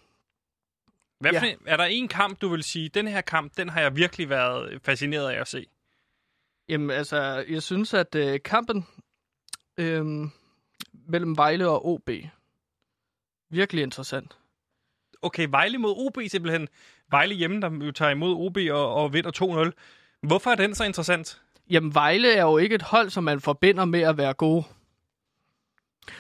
[1.21, 1.41] Hvad Ja.
[1.41, 4.29] for, er der en kamp, du vil sige, den her kamp, den har jeg virkelig
[4.31, 5.67] været fascineret af at se?
[6.69, 8.87] Jamen, altså, jeg synes, at øh, kampen
[9.79, 10.05] øh,
[11.09, 12.11] mellem Vejle og OB,
[13.51, 14.39] virkelig interessant.
[15.23, 16.69] Okay, Vejle mod OB simpelthen.
[17.11, 20.27] Vejle hjemme, der jo tager imod OB og, og vinder 2-0.
[20.27, 21.43] Hvorfor er den så interessant?
[21.71, 24.65] Jamen, Vejle er jo ikke et hold, som man forbinder med at være gode.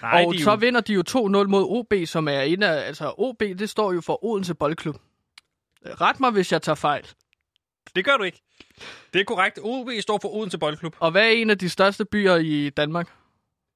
[0.03, 1.15] Nej, og de så jo, vinder de jo 2-0
[1.47, 2.87] mod OB, som er en af...
[2.87, 4.97] Altså, OB, det står jo for Odense Boldklub.
[5.87, 7.07] Ret mig, hvis jeg tager fejl.
[7.97, 8.43] Det gør du ikke.
[9.13, 9.59] Det er korrekt.
[9.63, 10.97] OB står for Odense Boldklub.
[11.01, 13.09] Og hvad er en af de største byer i Danmark?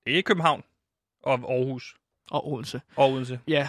[0.06, 0.62] Det er København
[1.22, 1.94] og Aarhus.
[2.30, 2.80] Og Odense.
[2.96, 3.40] Og Odense.
[3.48, 3.68] Ja.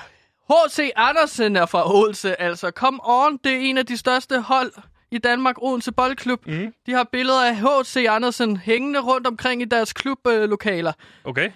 [0.50, 0.90] H.C.
[0.96, 2.72] Andersen er fra Odense, altså.
[2.72, 4.74] Come on, det er en af de største hold
[5.12, 6.48] i Danmark, Odense Boldklub.
[6.48, 6.74] Mm.
[6.86, 8.06] De har billeder af H.C.
[8.10, 10.94] Andersen hængende rundt omkring i deres klublokaler.
[11.24, 11.52] Okay.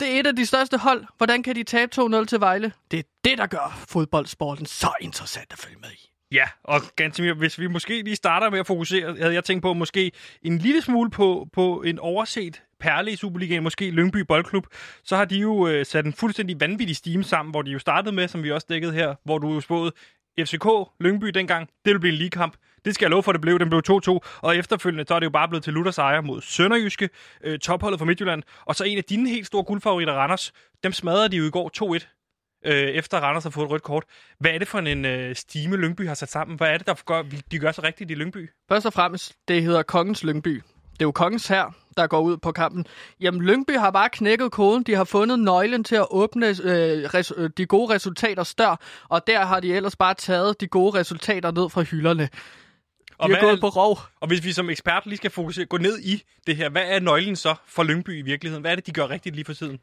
[0.00, 1.04] Det er et af de største hold.
[1.16, 2.72] Hvordan kan de tabe 2-0 til Vejle?
[2.90, 6.11] Det er det, der gør fodboldsporten så interessant at følge med i.
[6.32, 9.72] Ja, og Gantemir, hvis vi måske lige starter med at fokusere, havde jeg tænkt på
[9.72, 14.66] måske en lille smule på, på en overset perle i Superligaen, måske Lyngby Boldklub,
[15.04, 18.14] så har de jo øh, sat en fuldstændig vanvittig stime sammen, hvor de jo startede
[18.14, 19.92] med, som vi også dækkede her, hvor du jo spåede
[20.40, 20.66] FCK,
[21.00, 22.56] Lyngby dengang, det ville blive en ligekamp.
[22.84, 23.58] Det skal jeg love for, det blev.
[23.58, 26.40] Den blev 2-2, og efterfølgende så er det jo bare blevet til Luther sejr mod
[26.40, 27.08] Sønderjyske,
[27.44, 30.52] øh, topholdet fra Midtjylland, og så en af dine helt store guldfavoritter, Randers,
[30.84, 32.21] dem smadrede de jo i går 2-1
[32.64, 34.04] øh, efter Randers har fået et rødt kort.
[34.38, 36.56] Hvad er det for en øh, stime, Lyngby har sat sammen?
[36.56, 38.50] Hvad er det, der gør, de gør så rigtigt i Lyngby?
[38.68, 40.62] Først og fremmest, det hedder Kongens Lyngby.
[40.92, 42.86] Det er jo kongens her, der går ud på kampen.
[43.20, 44.82] Jamen, Lyngby har bare knækket koden.
[44.82, 49.26] De har fundet nøglen til at åbne øh, res- øh, de gode resultater stør, og
[49.26, 52.22] der har de ellers bare taget de gode resultater ned fra hylderne.
[52.22, 52.28] De
[53.18, 53.98] Og har hvad er- gået på rov.
[54.20, 57.00] Og hvis vi som ekspert lige skal fokusere, gå ned i det her, hvad er
[57.00, 58.60] nøglen så for Lyngby i virkeligheden?
[58.60, 59.78] Hvad er det, de gør rigtigt lige for tiden?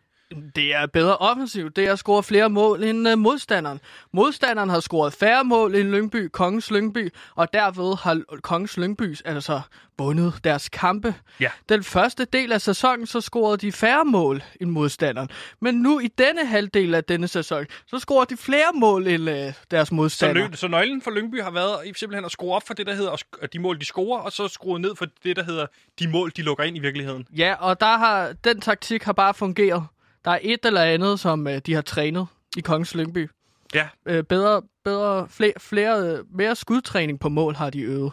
[0.56, 1.76] Det er bedre offensivt.
[1.76, 3.80] Det er at score flere mål end uh, modstanderen.
[4.14, 9.62] Modstanderen har scoret færre mål end Lyngby, Kongens Lyngby, og derved har Kongens Lyngby altså
[9.98, 11.16] vundet deres kampe.
[11.40, 11.50] Ja.
[11.70, 15.30] Den første del af sæsonen, så scorede de færre mål end modstanderen.
[15.62, 19.36] Men nu i denne halvdel af denne sæson, så scorer de flere mål end uh,
[19.72, 20.48] deres Så, modstander.
[20.48, 23.16] lø- så nøglen for Lyngby har været simpelthen at skrue op for det, der hedder
[23.54, 25.66] de mål, de scorer, og så skrue ned for det, der hedder
[26.00, 27.26] de mål, de lukker ind i virkeligheden.
[27.38, 29.84] Ja, og der har, den taktik har bare fungeret.
[30.26, 32.28] Der er et eller andet, som uh, de har trænet
[32.58, 33.30] i Kongens Lyngby.
[33.76, 38.12] Ja, øh, bedre, bedre flere, flere, øh, mere skudtræning på mål har de øvet.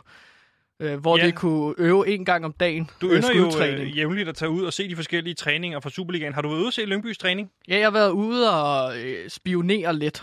[0.80, 1.26] Øh, hvor Ja.
[1.26, 2.90] de kunne øve en gang om dagen.
[3.00, 5.90] du øh, ynder jo øh, jævnligt at tage ud og se de forskellige træninger fra
[5.90, 6.34] Superligaen.
[6.34, 7.50] Har du været ude at se Lyngbys træning?
[7.68, 10.22] Ja, jeg har været ude og øh, spionere lidt,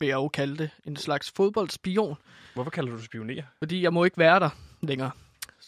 [0.00, 0.70] vil jeg jo kalde det.
[0.84, 2.16] En slags fodboldspion.
[2.54, 3.42] Hvorfor kalder du det spionere?
[3.58, 5.10] Fordi jeg må ikke være der længere.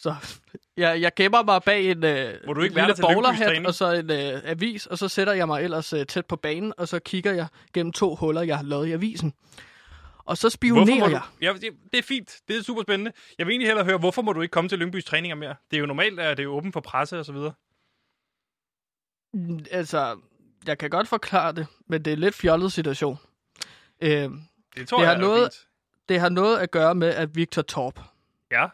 [0.03, 0.15] Så
[0.77, 3.67] jeg, jeg gemmer mig bag en, øh, Må du ikke en lille bowlerhat træning?
[3.67, 6.73] og så en øh, avis, og så sætter jeg mig ellers øh, tæt på banen,
[6.79, 9.35] og så kigger jeg gennem to huller, jeg har lavet i avisen.
[10.25, 11.23] Og så spionerer jeg.
[11.43, 12.37] Ja, det, det er fint.
[12.49, 13.13] Det er super spændende.
[13.39, 15.55] Jeg vil egentlig hellere høre, hvorfor må du ikke komme til Lyngbys træninger mere?
[15.71, 17.53] Det er jo normalt, at det er åbent for presse og så videre.
[19.35, 20.19] Mm, Altså,
[20.67, 23.19] jeg kan godt forklare det, men det er en lidt fjollet situation.
[24.01, 24.31] Øh, Det
[24.89, 25.69] tror Det har jeg er noget- fint.
[26.09, 28.01] det har noget at gøre med, at Victor Torp,
[28.51, 28.67] Ja.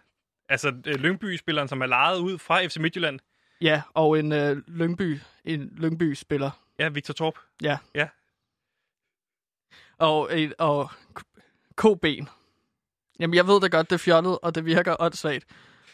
[0.49, 3.19] Altså, øh, Lyngby-spilleren, som er lejet ud fra FC Midtjylland.
[3.61, 7.35] ja, og en øh, Lyngby, en Lyngby-spiller, Ja, Victor Torp.
[7.63, 7.79] ja.
[7.95, 8.09] Ja.
[9.99, 11.41] Og, en, og K-
[11.77, 12.29] K-ben.
[13.21, 15.45] Jamen, jeg ved det godt, det er fjollet, og det virker åndssvagt.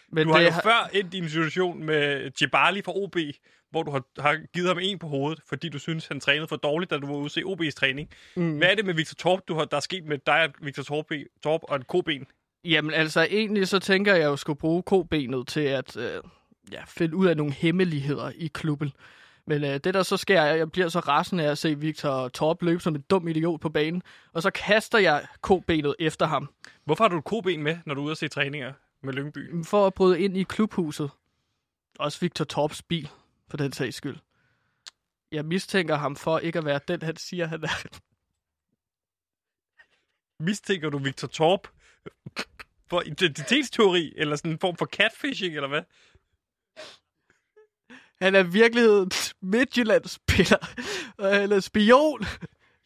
[0.08, 3.16] Men Du har det jo før endt i en situation med Djibali fra OB,
[3.70, 6.56] hvor du har, har givet ham en på hovedet, fordi du synes, han trænede for
[6.56, 8.10] dårligt, da du var ude se OB's træning.
[8.36, 8.56] Mm.
[8.58, 10.82] Hvad er det med Victor Torp, du har, der er sket med dig, og Victor
[10.82, 11.06] Torp,
[11.42, 12.26] Torp og et koben?
[12.64, 16.22] Jamen, altså, egentlig så tænker jeg, jeg skulle bruge K-benet til at øh,
[16.72, 18.92] ja, finde ud af nogle hemmeligheder i klubben.
[19.46, 22.29] Men øh, det, der så sker, er, jeg bliver så rasende af at se Victor
[22.29, 26.51] Torp løbe som en dum idiot på banen, og så kaster jeg K-benet efter ham,
[26.85, 28.72] Hvorfor har du et koben med, når du er ude at se træninger
[29.03, 29.64] med Lyngby?
[29.64, 31.11] for at bryde ind i klubhuset.
[31.98, 33.11] Også Victor Torps bil,
[33.48, 34.16] for den sags skyld.
[35.33, 37.98] Jeg mistænker ham for ikke at være den, han siger, han er.
[40.44, 41.68] Mistænker du Victor Torp
[42.92, 45.83] for identitetsteori, eller sådan en form for catfishing, eller hvad?
[48.20, 50.59] Han er virkelighedens Midtjyllands-spiller,
[51.18, 52.24] og han er spion.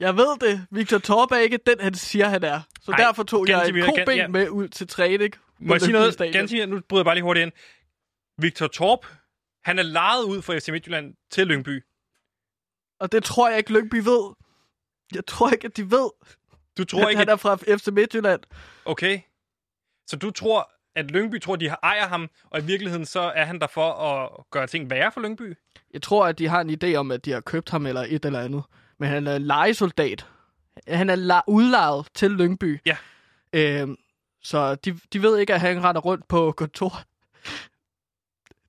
[0.00, 0.66] Jeg ved det.
[0.70, 2.60] Victor Torp er ikke den, han siger, han er.
[2.80, 4.28] Så Ej, derfor tog jeg Gansimir, et koben ja.
[4.28, 5.34] med ud til træning.
[5.60, 6.18] Må jeg sige noget?
[6.32, 7.52] Ganske, nu bryder jeg bare lige hurtigt ind.
[8.42, 9.06] Victor Torp,
[9.64, 11.84] han er lejet ud fra FC Midtjylland til Lyngby.
[13.00, 14.34] Og det tror jeg ikke, Lyngby ved.
[15.14, 16.10] Jeg tror ikke, at de ved,
[16.78, 17.32] Du tror at ikke, han at...
[17.32, 18.40] er fra FC Midtjylland.
[18.84, 19.20] Okay.
[20.06, 23.44] Så du tror, at Lyngby tror, de har- ejer ham, og i virkeligheden så er
[23.44, 25.54] han der for at gøre ting værre for Lyngby?
[25.92, 28.24] Jeg tror, at de har en idé om, at de har købt ham eller et
[28.24, 28.62] eller andet.
[28.98, 30.26] Men han er legesoldat.
[30.88, 32.80] Han er udlejet til Lyngby.
[32.86, 32.96] Ja.
[33.52, 33.96] Øhm,
[34.42, 37.00] så de, de ved ikke, at han render rundt på kontor.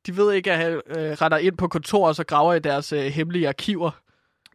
[0.05, 2.93] De ved ikke, at han øh, render ind på kontor og så graver i deres
[2.93, 3.91] øh, hemmelige arkiver.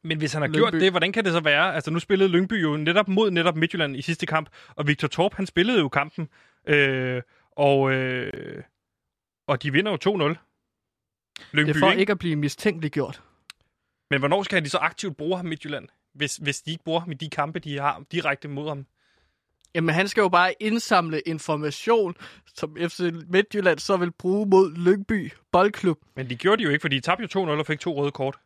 [0.02, 0.58] Men hvis han har Lyngby.
[0.58, 1.74] gjort det, hvordan kan det så være?
[1.74, 5.34] Altså, nu spillede Lyngby jo netop mod netop Midtjylland i sidste kamp, og Victor Torp,
[5.34, 6.28] han spillede jo kampen,
[6.66, 7.22] øh,
[7.56, 8.62] og, øh,
[9.46, 10.36] og de vinder jo 2-0.
[11.52, 12.00] Lyngby, Det er for ikke?
[12.00, 13.22] ikke at blive mistænkeliggjort.
[14.10, 17.10] Men hvornår skal de så aktivt bruge ham Midtjylland, hvis, hvis de ikke bruger ham
[17.10, 18.86] i de kampe, de har direkte mod ham?
[19.74, 22.14] Jamen, han skal jo bare indsamle information,
[22.54, 25.98] som FC Midtjylland så vil bruge mod Lyngby Boldklub.
[26.16, 28.10] Men de gjorde de jo ikke, for de tabte jo 2-0 og fik to røde
[28.10, 28.38] kort.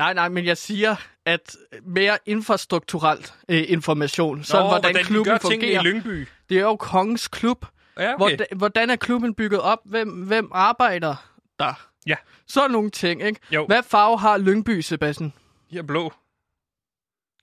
[0.00, 5.38] Nej, nej, men jeg siger, at mere infrastrukturelt øh, information, sådan hvordan, hvordan klubben gør
[5.38, 5.80] fungerer.
[5.80, 6.28] i Lyngby.
[6.48, 7.66] Det er jo kongens klub.
[7.98, 8.16] Ja, okay.
[8.16, 9.78] Hvordan, hvordan er klubben bygget op?
[9.84, 11.16] Hvem, hvem arbejder
[11.58, 11.88] der?
[12.06, 12.16] Ja.
[12.46, 13.40] Sådan nogle ting, ikke?
[13.52, 13.66] Jo.
[13.66, 15.32] Hvad farve har Lyngby, Sebastian?
[15.72, 16.12] Er blå.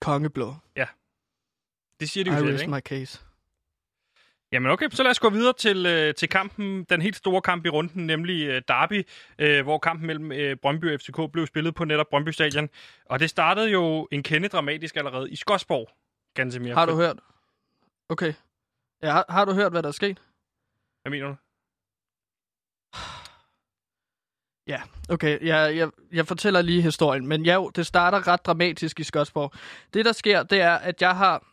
[0.02, 0.56] Kongeblå.
[2.00, 2.74] Det siger de I jo selv, rest ikke?
[2.74, 3.20] my case.
[4.52, 7.66] Jamen okay, så lad os gå videre til, øh, til kampen, den helt store kamp
[7.66, 9.08] i runden, nemlig øh, Derby,
[9.40, 12.70] øh, hvor kampen mellem øh, Brøndby og FCK blev spillet på netop Brøndby Stadion.
[13.06, 15.90] Og det startede jo en kende dramatisk allerede i Skodsborg,
[16.34, 16.74] Gansimir.
[16.74, 17.20] Har du hørt?
[18.10, 18.34] Okay.
[19.04, 20.22] Ja, har, har du hørt, hvad der er sket?
[21.02, 21.36] Hvad mener du?
[24.68, 25.46] Ja, okay.
[25.46, 27.28] Jeg, jeg, jeg fortæller lige historien.
[27.28, 29.54] Men ja, det starter ret dramatisk i Skodsborg.
[29.94, 31.48] Det, der sker, det er, at jeg har...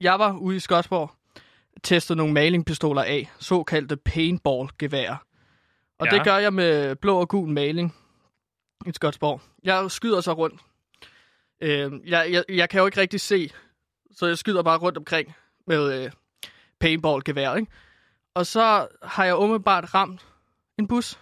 [0.00, 1.10] Jeg var ude i Skodsborg,
[1.82, 5.16] testet nogle malingpistoler af, såkaldte paintball-geværer.
[5.98, 6.10] Og Ja.
[6.16, 7.94] det gør jeg med blå og gul maling
[8.86, 9.40] i Skodsborg.
[9.64, 10.60] Jeg skyder så rundt.
[11.60, 13.50] Øh, jeg, jeg, jeg kan jo ikke rigtig se,
[14.10, 15.34] så jeg skyder bare rundt omkring
[15.66, 16.10] med øh,
[16.80, 17.72] paintball-gevær, ikke?
[18.34, 20.26] Og så har jeg umiddelbart ramt
[20.78, 21.18] en bus.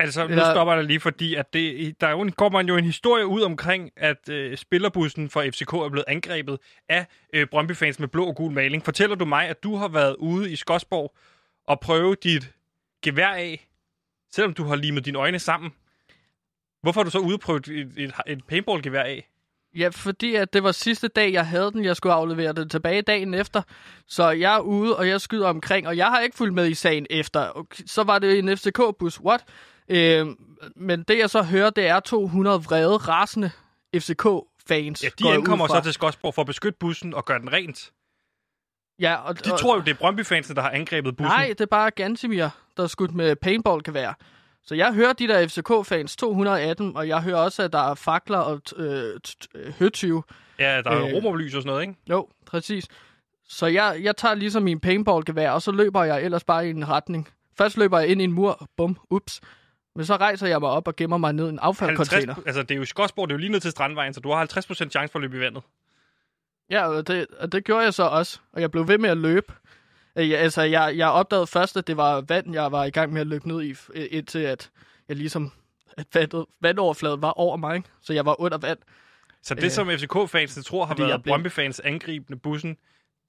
[0.00, 2.84] Altså, nu stopper dig lige, fordi at det, der er jo går man jo en
[2.84, 6.58] historie ud omkring, at øh, spillerbussen for FCK er blevet angrebet
[6.88, 8.84] af øh, Brøndby-fans med blå og gul maling.
[8.84, 11.14] Fortæller du mig, at du har været ude i Skodsborg
[11.66, 12.52] og prøvet dit
[13.02, 13.68] gevær af,
[14.32, 15.70] selvom du har limet dine øjne sammen?
[16.82, 19.30] Hvorfor har du så ude og prøvet et, et, et paintball-gevær af?
[19.76, 21.84] Ja, fordi at det var sidste dag, jeg havde den.
[21.84, 23.62] Jeg skulle aflevere det tilbage dagen efter.
[24.06, 25.88] Så jeg er ude, og jeg skyder omkring.
[25.88, 27.50] Og jeg har ikke fulgt med i sagen efter.
[27.54, 29.20] Okay, Så var det en FCK-bus.
[29.20, 29.44] What?
[29.90, 30.26] Øh,
[30.76, 33.50] men det jeg så hører, det er 200 vrede, rasende
[33.96, 35.04] FCK-fans.
[35.04, 37.90] Ja, de ankommer så til Skodsborg for at beskytte bussen og gøre den rent.
[39.00, 41.30] Ja, og, De og, tror jo, det er Brøndby-fansene, der har angrebet bussen.
[41.30, 44.12] Nej, det er bare Gansimir, der er skudt med paintball-gevær.
[44.62, 48.38] Så jeg hører de der FCK-fans, 218, og jeg hører også, at der er fakler
[48.38, 49.14] og øh,
[49.54, 50.22] øh, høtyve.
[50.58, 51.08] Ja, der er Øh.
[51.08, 51.14] øh.
[51.14, 51.94] romerlys og sådan noget, ikke?
[52.10, 52.86] Jo, præcis.
[53.48, 56.88] Så jeg, jeg tager ligesom min paintball-gevær, og så løber jeg ellers bare i en
[56.88, 57.28] retning.
[57.58, 59.40] Først løber jeg ind i en mur, bum, ups.
[60.00, 62.34] Men så rejser jeg mig op og gemmer mig ned i en 50, affaldscontainer.
[62.46, 64.46] altså, det er jo Skodsborg, det er jo lige ned til Strandvejen, så du har
[64.46, 65.62] 50% chance for at løbe i vandet.
[66.70, 69.16] Ja, og det, og det gjorde jeg så også, og jeg blev ved med at
[69.16, 69.52] løbe.
[70.16, 73.12] Øh, Jeg, altså, jeg, jeg opdagede først, at det var vand, jeg var i gang
[73.12, 74.70] med at løbe ned i, øh, indtil at
[75.08, 75.52] jeg ligesom,
[75.96, 77.88] at vandet, vandoverfladen var over mig, ikke?
[78.02, 78.78] så jeg var under vand.
[79.42, 82.76] Så det, Øh, som FCK-fansene tror har været blev- Brøndby-fans angribende bussen,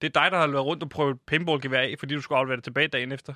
[0.01, 2.55] det er dig, der har været rundt og prøvet paintball-gevær af, fordi du skulle aflevere
[2.55, 3.33] det tilbage dagen efter.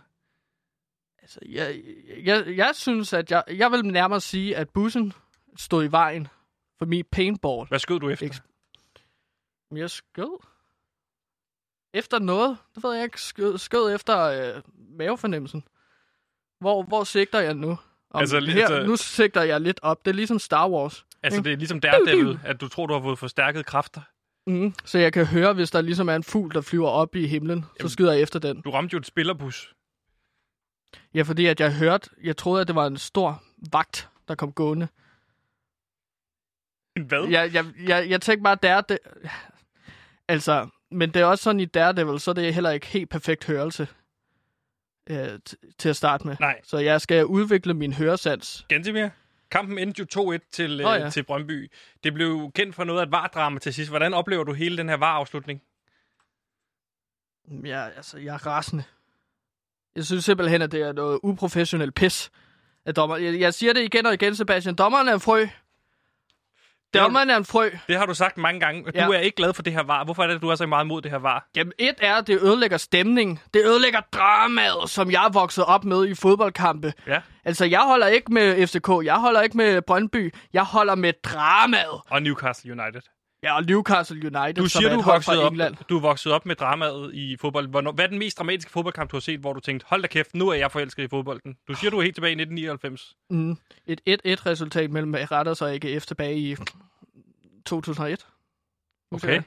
[1.25, 1.81] Altså, jeg,
[2.23, 5.13] jeg, jeg synes, at jeg, jeg vil nærmere sige, at bussen
[5.57, 6.27] stod i vejen
[6.77, 7.67] for min paintball.
[7.67, 8.29] Hvad skød du efter?
[9.71, 10.39] Men jeg skød.
[11.93, 12.57] Efter noget.
[12.75, 13.21] Det ved jeg ikke.
[13.21, 14.61] Skød, skød efter øh,
[14.97, 15.63] mavefornemmelsen.
[16.59, 17.69] Hvor, hvor sigter jeg nu?
[17.69, 20.05] Om Altså, altså, li- her, altså- nu sigter jeg lidt op.
[20.05, 21.05] Det er ligesom Star Wars.
[21.23, 21.47] Altså, ikke?
[21.49, 24.01] det er ligesom Daredevil, at du tror, du har fået forstærket kræfter.
[24.47, 27.27] Mm, så jeg kan høre, hvis der ligesom er en fugl, der flyver op i
[27.27, 28.61] himlen, så Jamen- skyder jeg efter den.
[28.61, 29.75] Du ramte jo et spillerbus.
[31.13, 34.51] Ja, fordi at jeg hørte, jeg troede, at det var en stor vagt, der kom
[34.51, 34.87] gående.
[36.95, 37.27] En hvad?
[37.29, 38.99] Jeg, jeg, jeg, jeg tænkte bare, der det...
[40.27, 43.45] Altså, men det er også sådan i Daredevil, så er det heller ikke helt perfekt
[43.45, 43.87] hørelse
[45.09, 45.39] øh,
[45.77, 46.35] til at starte med.
[46.39, 46.61] Nej.
[46.63, 48.65] Så jeg skal udvikle min høresans.
[48.69, 49.09] Gantimir,
[49.51, 51.09] kampen endte jo 2-1 til, øh, ja.
[51.09, 51.71] til Brøndby.
[52.03, 53.91] Det blev kendt for noget af et var-drama til sidst.
[53.91, 55.61] Hvordan oplever du hele den her var-afslutning?
[57.65, 58.83] Ja, altså, jeg er rasende.
[59.95, 62.31] Jeg synes simpelthen, at det er noget uprofessionelt pis.
[62.85, 63.17] At dommer...
[63.17, 64.75] jeg, jeg siger det igen og igen, Sebastian.
[64.75, 65.47] Dommeren er en frø.
[66.93, 67.69] Dommeren er en frø.
[67.87, 68.83] Det har du sagt mange gange.
[68.83, 69.07] Du Ja.
[69.07, 70.03] er ikke glad for det her var.
[70.03, 71.47] Hvorfor er det, at du er så meget mod det her var?
[71.55, 73.39] Jamen, et er, at det ødelægger stemningen.
[73.53, 76.93] Det ødelægger dramaet, som jeg er vokset op med i fodboldkampe.
[77.07, 77.21] Ja.
[77.45, 82.01] Altså, jeg holder ikke med FCK, jeg holder ikke med Brøndby, jeg holder med dramaet.
[82.09, 83.01] Og Newcastle United.
[83.45, 85.75] Ja, og Newcastle United, Du som siger, er du et er, hold fra vokset England.
[85.79, 87.67] op, du er vokset op med dramaet i fodbold.
[87.67, 90.07] Hvornår, hvad er den mest dramatiske fodboldkamp, du har set, hvor du tænkte, hold da
[90.07, 91.57] kæft, nu er jeg forelsket i fodbolden?
[91.67, 93.15] Du siger, du er helt tilbage i 1999.
[93.29, 93.57] Mm.
[93.87, 96.55] Et 1-1-resultat mellem Retters og AGF tilbage i
[97.65, 98.25] 2001.
[99.11, 99.35] Husker Okay.
[99.35, 99.43] jeg.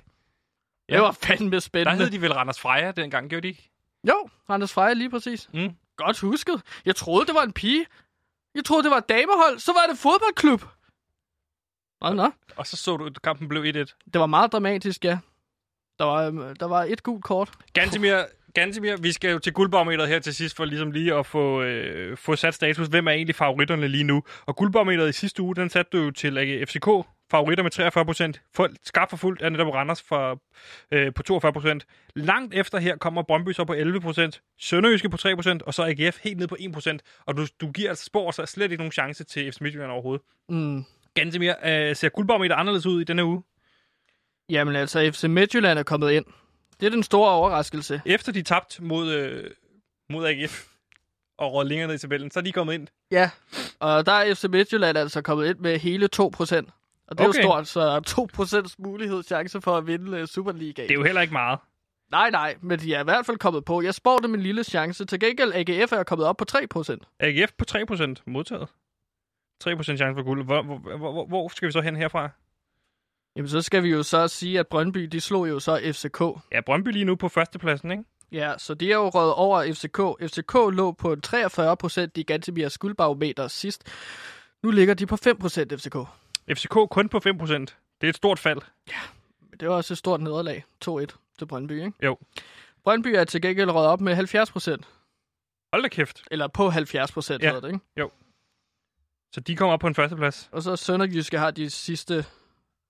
[0.88, 0.94] Ja.
[0.94, 2.04] Det var fandme Der spændende.
[2.04, 3.70] hed de vel Randers Freja dengang, gjorde de ikke?
[4.08, 5.48] Jo, Anders Freja lige præcis.
[5.54, 5.70] Mm.
[5.96, 6.62] Godt husket.
[6.84, 7.87] Jeg troede, det var en pige.
[8.54, 9.58] Jeg troede, det var et damehold.
[9.58, 10.64] Så var det fodboldklub.
[12.00, 12.30] Nå, nå.
[12.56, 13.66] Og så så du, at kampen blev 1-1.
[14.12, 15.18] Det var meget dramatisk, ja.
[15.98, 17.50] Der var, øhm, der var et gult kort.
[17.72, 21.62] Gantemir, Gantemir, vi skal jo til guldbarometeret her til sidst, for ligesom lige at få,
[21.62, 22.88] øh, få sat status.
[22.88, 24.22] Hvem er egentlig favoritterne lige nu?
[24.46, 26.88] Og guldbarometeret i sidste uge, den satte du jo til øh, FCK.
[27.30, 28.40] Favoritter med 43 procent.
[28.84, 30.40] Skarpt for fuldt er netop Randers for,
[30.92, 31.87] øh, på 42 procent.
[32.14, 34.42] Langt efter her kommer Brøndby så på 11 procent.
[34.58, 35.62] Sønderjyske på 3 procent.
[35.62, 37.02] Og så AGF helt ned på 1 procent.
[37.26, 40.22] Og du, du giver altså spor så slet ikke nogen chance til FC Midtjylland overhovedet.
[40.48, 40.84] Mm.
[41.14, 43.42] Gantemir, øh, ser guldbarometer anderledes ud i denne uge?
[44.51, 46.25] Jamen altså, FC Midtjylland er kommet ind.
[46.81, 48.03] Det er den store overraskelse.
[48.07, 49.51] Efter de tabt mod, øh,
[50.11, 50.66] mod AGF
[51.38, 52.88] og råd længere ned i tabellen, så er de kommet ind.
[53.11, 53.31] Ja,
[53.81, 56.68] og der er FC Midtjylland altså kommet ind med hele 2 procent.
[57.09, 57.38] Og det er Okay.
[57.38, 60.88] jo stort, så 2 procents mulighed, chance for at vinde uh, Superligaen.
[60.88, 61.59] Det er jo heller ikke meget.
[62.11, 63.83] Nej, nej, men de er i hvert fald kommet på.
[63.83, 65.05] Jeg spår dem en lille chance.
[65.05, 67.03] Til gengæld, AGF er kommet op på 3 procent.
[67.21, 68.68] AGF på 3% modtaget.
[69.64, 70.44] 3% chance for guld.
[70.44, 72.29] Hvor, hvor, hvor, hvor skal vi så hen herfra?
[73.37, 76.21] Jamen, så skal vi jo så sige, at Brøndby, de slog jo så FCK.
[76.53, 78.05] Ja, Brøndby lige nu på førstepladsen, ikke?
[78.33, 80.29] Ja, så de er jo røget over FCK.
[80.31, 83.83] FCK lå på en 43 procent i Gantemirs guldbarometer sidst.
[84.62, 85.97] Nu ligger de på 5 procent FCK.
[86.57, 87.53] FCK kun på 5%.
[87.53, 87.66] Det
[88.03, 88.61] er et stort fald.
[89.40, 90.64] Men Det var også et stort nederlag.
[90.88, 91.07] 2-1
[91.38, 91.92] til Brøndby, ikke?
[92.03, 92.18] Jo.
[92.85, 94.88] Brøndby er til gengæld røget op med 70 procent.
[95.73, 96.23] Hold da kæft.
[96.31, 97.53] Eller på 70 procent, Ja.
[97.53, 97.61] ja.
[97.61, 97.79] det, ikke?
[99.33, 100.49] Så de kommer op på en førsteplads.
[100.53, 102.25] Og så Sønderjyske har de sidste...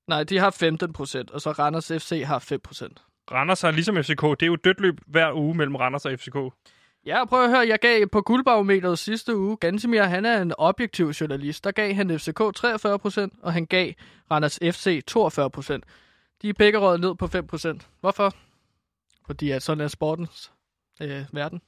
[0.09, 3.03] Nej, de har 15 procent, og så Randers FC har 5 procent.
[3.33, 4.22] Randers er ligesom FCK.
[4.22, 6.37] Det er jo et dødt løb hver uge mellem Randers og FCK.
[7.07, 9.57] Ja, prøv at høre, jeg gav på guldbarometeret sidste uge.
[9.57, 11.64] Gansimir, han er en objektiv journalist.
[11.64, 13.92] Der gav han FCK 43 procent, og han gav
[14.31, 15.85] Randers FC 42 procent.
[16.42, 17.88] De er begge ned på 5 procent.
[18.01, 18.35] Hvorfor?
[19.27, 20.53] Fordi at sådan er sportens
[21.03, 21.61] øh, verden.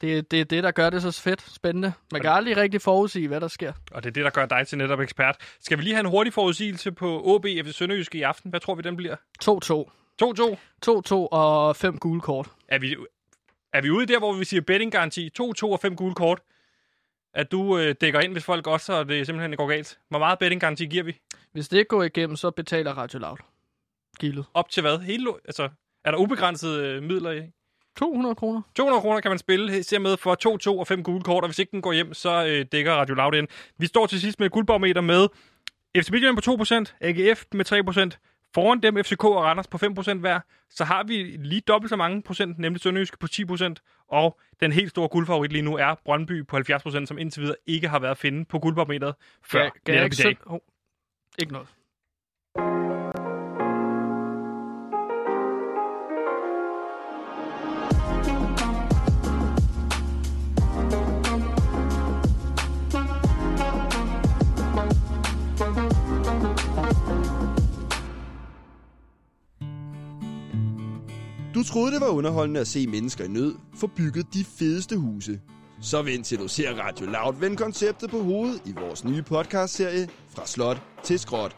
[0.00, 1.92] Det, det er det, der gør det så fedt, spændende.
[2.12, 3.72] Man kan aldrig rigtig forudsige, hvad der sker.
[3.90, 5.36] Og det er det, der gør dig til netop ekspert.
[5.60, 8.50] Skal vi lige have en hurtig forudsigelse på OB efter Sønderjyske i aften?
[8.50, 9.16] Hvad tror vi, den bliver?
[9.44, 9.90] 2-2.
[10.22, 10.56] 2-2.
[10.86, 12.50] 2-2 og 5 gule kort.
[12.68, 12.96] Er vi,
[13.72, 15.30] er vi ude der, hvor vi siger bettinggaranti?
[15.40, 16.40] 2-2 og 5 gule kort.
[17.34, 19.98] At du øh, dækker ind, hvis folk også, og det simpelthen går galt.
[20.08, 21.20] Hvor meget bettinggaranti giver vi?
[21.52, 23.36] Hvis det ikke går igennem, så betaler Radio Loud.
[24.20, 24.44] Gildet.
[24.54, 24.98] Op til hvad?
[24.98, 25.68] Hele, altså,
[26.04, 27.42] er der ubegrænsede øh, midler i?
[27.98, 28.62] 200 kroner.
[28.74, 31.58] 200 kroner kan man spille, ser med for 2-2 og 5 gule kort, og hvis
[31.58, 33.48] ikke den går hjem, så øh, dækker Radio Loud ind.
[33.78, 35.28] Vi står til sidst med et guldbarometer med
[35.96, 40.40] FC Midtjylland på 2%, AGF med 3%, foran dem FCK og Randers på 5% hver,
[40.70, 43.74] så har vi lige dobbelt så mange procent, nemlig Sønderjyske på 10%,
[44.08, 47.88] og den helt store guldfavorit lige nu er Brøndby på 70%, som indtil videre ikke
[47.88, 50.36] har været at finde på guldbarometeret før Kan, kan jeg netop ikke selv...
[50.46, 50.58] Oh,
[51.38, 51.68] ikke noget.
[71.60, 75.40] Du troede, det var underholdende at se mennesker i nød få bygget de fedeste huse.
[75.80, 80.08] Så vent til du ser Radio Loud vende konceptet på hovedet i vores nye podcastserie
[80.34, 81.56] Fra Slot til Skråt.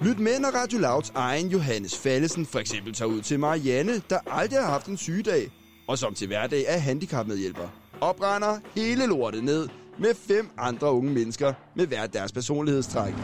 [0.00, 4.18] Lyt med, når Radio Louds egen Johannes Fallesen for eksempel tager ud til Marianne, der
[4.26, 5.50] aldrig har haft en sygedag,
[5.88, 7.68] og som til hverdag er handicapmedhjælper.
[8.00, 13.14] Opregner hele lortet ned med fem andre unge mennesker med hver deres personlighedstræk.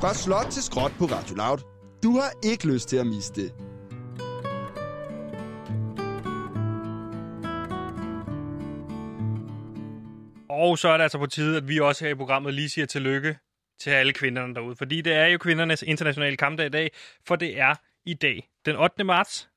[0.00, 1.58] Fra slot til skråt på Radio Loud.
[2.02, 3.52] Du har ikke lyst til at miste det.
[10.50, 12.86] Og så er det altså på tide, at vi også her i programmet lige siger
[12.86, 13.36] tillykke
[13.80, 14.76] til alle kvinderne derude.
[14.76, 16.90] Fordi det er jo kvindernes internationale kampdag i dag,
[17.26, 17.74] for det er
[18.06, 19.04] i dag, den 8.
[19.04, 19.48] marts,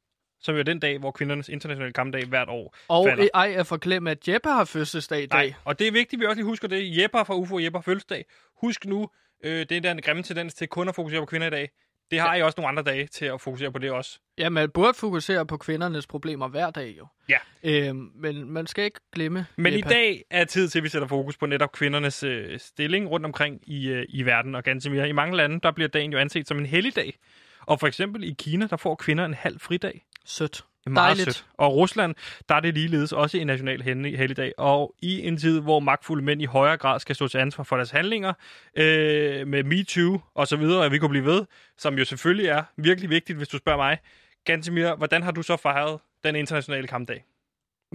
[0.41, 3.27] som jo er den dag, hvor kvindernes internationale kampdag hvert år Og falder.
[3.33, 5.39] ej, jeg får glemt, at Jeppe har fødselsdag i dag.
[5.47, 6.97] Nej, og det er vigtigt, at vi også lige husker det.
[7.01, 8.25] Jeppe fra UFO Jeppe har fødselsdag.
[8.61, 9.09] Husk nu,
[9.43, 11.69] øh, det er den grimme tendens til kun at fokusere på kvinder i dag.
[12.11, 14.19] Det har I også nogle andre dage til at fokusere på det også.
[14.37, 17.07] Ja, man burde fokusere på kvindernes problemer hver dag jo.
[17.29, 17.37] Ja.
[17.63, 19.89] Øhm, men man skal ikke glemme Men Jeppe.
[19.89, 23.25] i dag er tid til, at vi sætter fokus på netop kvindernes øh, stilling rundt
[23.25, 25.09] omkring i, øh, i verden og ganske mere.
[25.09, 27.13] I mange lande, der bliver dagen jo anset som en helligdag.
[27.61, 30.05] Og for eksempel i Kina, der får kvinder en halv fridag.
[30.25, 30.65] Sødt.
[30.85, 31.35] Meget Dejligt.
[31.35, 31.45] sødt.
[31.57, 32.15] Og Rusland,
[32.49, 34.53] der er det ligeledes også en national helligdag.
[34.57, 37.75] Og i en tid, hvor magtfulde mænd i højere grad skal stå til ansvar for
[37.75, 38.33] deres handlinger,
[38.75, 41.45] øh, med MeToo og så videre, at vi kunne blive ved,
[41.77, 43.97] som jo selvfølgelig er virkelig vigtigt, hvis du spørger mig.
[44.45, 47.25] Gantemir, hvordan har du så fejret den internationale kampdag?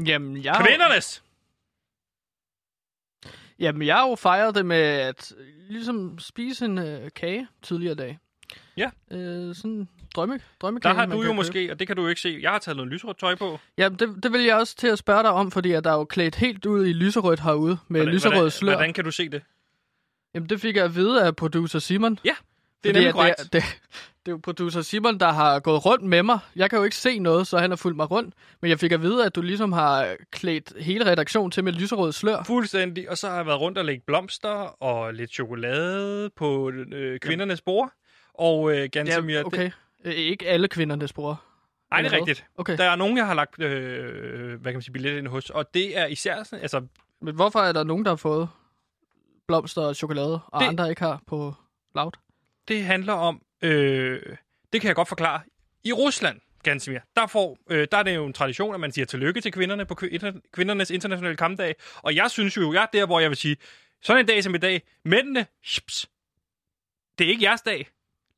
[0.06, 1.22] Jamen, jeg, Kvindernes!
[3.58, 7.92] jamen, jeg har jo fejret det med at øh, ligesom spise en øh, kage tidligere
[7.92, 8.18] i dag.
[8.76, 8.90] Ja.
[9.10, 10.94] Øh, sådan drømme, drømmekage.
[10.94, 11.34] Der har du jo købe.
[11.34, 13.60] måske, og det kan du jo ikke se, jeg har taget noget lyserødt tøj på.
[13.78, 15.94] Ja, det, det vil jeg også til at spørge dig om, fordi at der er
[15.94, 18.72] jo klædt helt ud i lyserødt herude med Hvordan- lyserød hvordan, slør.
[18.72, 19.42] Hvordan kan du se det?
[20.34, 22.18] Jamen, det fik jeg at vide af producer Simon.
[22.24, 22.34] Ja,
[22.84, 23.38] det er nemlig korrekt.
[23.38, 23.62] Det, det,
[24.26, 26.38] det er jo producer Simon, der har gået rundt med mig.
[26.56, 28.34] Jeg kan jo ikke se noget, så han har fulgt mig rundt.
[28.62, 32.12] Men jeg fik at vide, at du ligesom har klædt hele redaktionen til med lyserød
[32.12, 32.42] slør.
[32.46, 33.10] Fuldstændig.
[33.10, 37.60] Og så har jeg været rundt og lægge blomster og lidt chokolade på øh, kvindernes
[37.60, 37.90] bord.
[38.34, 39.64] Og øh, Gantemir, Ja, okay.
[39.64, 39.70] Øh,
[40.14, 41.44] Ikke alle kvindernes bror.
[41.90, 42.46] Nej, det er rigtigt.
[42.56, 42.76] Okay.
[42.78, 45.74] Der er nogen, jeg har lagt øh, hvad kan man sige, billet ind hos, og
[45.74, 46.86] det er især sådan, altså,
[47.22, 48.48] Men hvorfor er der nogen, der har fået
[49.48, 51.54] blomster og chokolade, og Det- andre ikke har på
[51.94, 52.12] Loud?
[52.68, 54.22] det handler om, øh,
[54.72, 55.40] det kan jeg godt forklare.
[55.84, 59.06] I Rusland, Gansimir, der, får, øh, der er det jo en tradition, at man siger
[59.06, 59.94] tillykke til kvinderne på
[60.52, 61.74] kvindernes internationale kampdag.
[62.02, 63.56] Og jeg synes jo, jeg er der, hvor jeg vil sige,
[64.02, 66.10] sådan en dag som i dag, mændene, ships,
[67.18, 67.88] det er ikke jeres dag.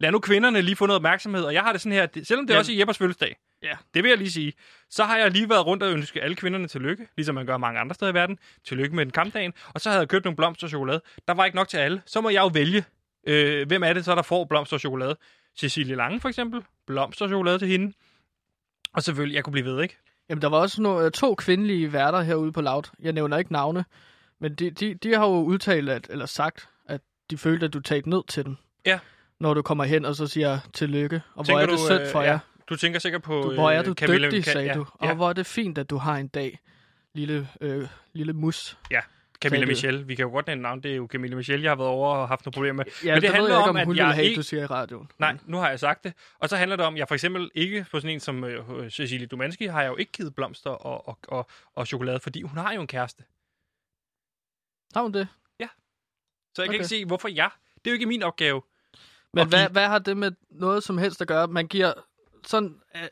[0.00, 1.42] Lad nu kvinderne lige få noget opmærksomhed.
[1.44, 2.58] Og jeg har det sådan her, det- selvom det er Ja.
[2.58, 3.72] også i Jeppers fødselsdag, Ja.
[3.94, 4.52] det vil jeg lige sige,
[4.90, 7.80] så har jeg lige været rundt og ønsket alle kvinderne tillykke, ligesom man gør mange
[7.80, 8.38] andre steder i verden.
[8.64, 9.52] Tillykke med den kampdagen.
[9.74, 11.00] Og så havde jeg købt nogle blomster og chokolade.
[11.28, 12.02] Der var ikke nok til alle.
[12.06, 12.84] Så må jeg jo vælge,
[13.26, 15.16] øh, hvem er det så, der får blomster og chokolade.
[15.58, 16.62] Cecilie Lange for eksempel.
[16.86, 17.92] Blomster og chokolade til hende.
[18.92, 19.96] Og selvfølgelig, jeg kunne blive ved, ikke?
[20.28, 22.82] Jamen, der var også no, øh, to kvindelige værter herude på Loud.
[23.00, 23.84] Jeg nævner ikke navne,
[24.40, 27.80] men de, de, de har jo udtalt, at, eller sagt, at de følte, at du
[27.80, 28.56] talte ned til dem.
[28.86, 28.98] Ja.
[29.40, 31.22] Når du kommer hen og så siger tillykke.
[31.34, 32.38] Og Tænker hvor er det du, synd øh, for ja, jer.
[32.68, 34.86] Du tænker sikkert på Du, hvor er øh, du Camilla dygtig, Michael- sagde ja, du.
[34.92, 36.58] Og Ja, hvor er det fint, at du har en dag,
[37.14, 38.78] lille, øh, lille mus.
[39.42, 39.68] Camilla sagde du.
[39.70, 40.06] Michelle.
[40.06, 40.82] Vi kan jo godt nævne navn.
[40.82, 42.84] Det er jo Camilla Michelle, jeg har været over og haft nogle problemer med.
[43.04, 44.62] Ja, Men det der handler jeg ikke, om, om at jeg have, ikke- du siger
[44.62, 45.10] i radioen.
[45.18, 46.12] Nej, nu har jeg sagt det.
[46.38, 48.90] Og så handler det om, at jeg for eksempel ikke på sådan en som øh,
[48.90, 52.58] Cecilie Dumanski, har jeg jo ikke givet blomster og, og, og, og chokolade, fordi hun
[52.58, 53.22] har jo en kæreste.
[54.94, 55.28] Har hun det?
[56.54, 56.74] Så jeg okay.
[56.74, 57.50] kan ikke se, hvorfor jeg.
[57.74, 58.62] Det er jo ikke min opgave.
[59.34, 61.46] Men hvad, give- hvad har det med noget som helst at gøre?
[61.48, 61.92] Man giver
[62.46, 62.74] sådan...
[62.96, 63.02] Øh,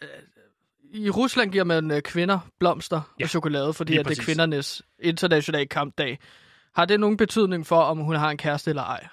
[0.92, 4.82] I Rusland giver man øh, kvinder blomster Ja, og chokolade, fordi at det er kvindernes
[4.98, 6.18] internationale kampdag.
[6.74, 9.06] Har det nogen betydning for, om hun har en kæreste eller ej?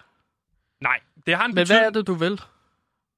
[0.81, 2.41] Nej, det har en Men hvad er det, du vil?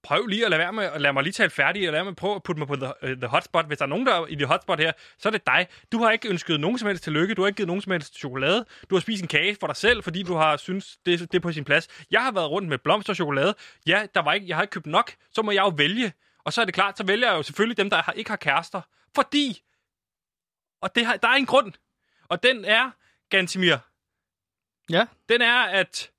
[0.06, 2.16] Prøv lige at lade være med at lade mig lige tale færdig, og lade mig
[2.16, 3.66] prøve at putte mig på the, the hotspot.
[3.66, 5.68] Hvis der er nogen, der er i det hotspot her, så er det dig.
[5.92, 7.34] Du har ikke ønsket nogen som helst tillykke.
[7.36, 8.66] Du har ikke givet nogen som helst chokolade.
[8.90, 11.40] Du har spist en kage for dig selv, fordi du har synes det, det er
[11.40, 11.88] på sin plads.
[12.12, 13.56] Jeg har været rundt med blomster og chokolade.
[13.88, 15.12] Ja, der var ikke, jeg har ikke købt nok.
[15.34, 16.14] Så må jeg jo vælge.
[16.44, 18.38] Og så er det klart, så vælger jeg jo selvfølgelig dem, der har, ikke har
[18.38, 18.82] kærester.
[19.16, 19.62] Fordi,
[20.82, 21.74] og det har, der er en grund.
[22.30, 22.92] Og den er,
[23.30, 23.78] Gantimir,
[24.90, 25.06] Ja.
[25.30, 26.12] den er, at,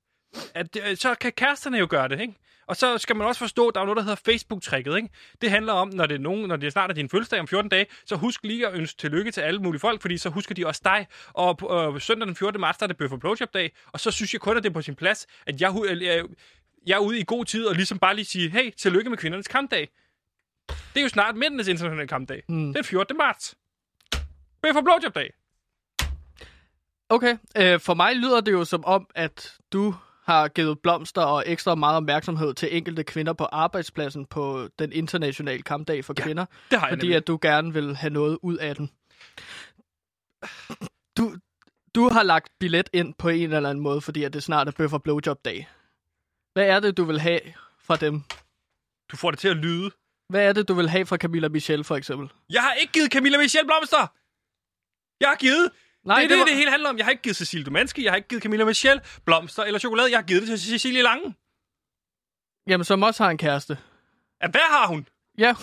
[0.53, 2.33] at øh, så kan kæresterne jo gøre det, ikke?
[2.67, 5.09] Og så skal man også forstå, at der er noget, der hedder Facebook-tricket, ikke?
[5.41, 7.69] Det handler om, når det, er nogen, når det snart er din fødselsdag om 14
[7.69, 10.67] dage, så husk lige at ønske tillykke til alle mulige folk, fordi så husker de
[10.67, 11.07] også dig.
[11.33, 12.61] Og på øh, søndag den 14.
[12.61, 14.73] marts, der er det Bøf og Blowjob-dag, og så synes jeg kun, at det er
[14.73, 16.23] på sin plads, at jeg, jeg,
[16.87, 19.47] jeg er ude i god tid og ligesom bare lige sige, hey, tillykke med kvindernes
[19.47, 19.89] kampdag.
[20.67, 22.43] Det er jo snart mændenes internationale kampdag.
[22.49, 22.73] Mm.
[22.73, 23.17] Den 14.
[23.17, 23.55] marts.
[24.61, 25.33] Bøf og Blowjob-dag.
[27.09, 29.95] Okay, øh, for mig lyder det jo som om, at du
[30.27, 35.63] har givet blomster og ekstra meget opmærksomhed til enkelte kvinder på arbejdspladsen på den internationale
[35.63, 37.17] kampdag for Ja, kvinder, Det har jeg fordi nemlig.
[37.17, 38.91] at du gerne vil have noget ud af den.
[41.17, 41.35] Du,
[41.95, 44.71] du har lagt billet ind på en eller anden måde, fordi at det snart er
[44.71, 45.69] bøf og blowjob dag.
[46.53, 47.39] Hvad er det, du vil have
[47.79, 48.23] fra dem?
[49.11, 49.91] Du får det til at lyde.
[50.29, 52.29] Hvad er det, du vil have fra Camilla Michelle, for eksempel?
[52.49, 54.07] Jeg har ikke givet Camilla Michelle blomster!
[55.21, 55.71] Jeg har givet
[56.07, 56.97] Nej, det er det, var- det hele handler om.
[56.97, 60.11] Jeg har ikke givet Cecilie Dumanski, jeg har ikke givet Camilla Michelle blomster eller chokolade.
[60.11, 61.35] Jeg har givet det til Cecilie Lange.
[62.67, 63.77] Jamen, som også har en kæreste.
[64.43, 65.07] Ja, hvad har hun?
[65.37, 65.55] Ja.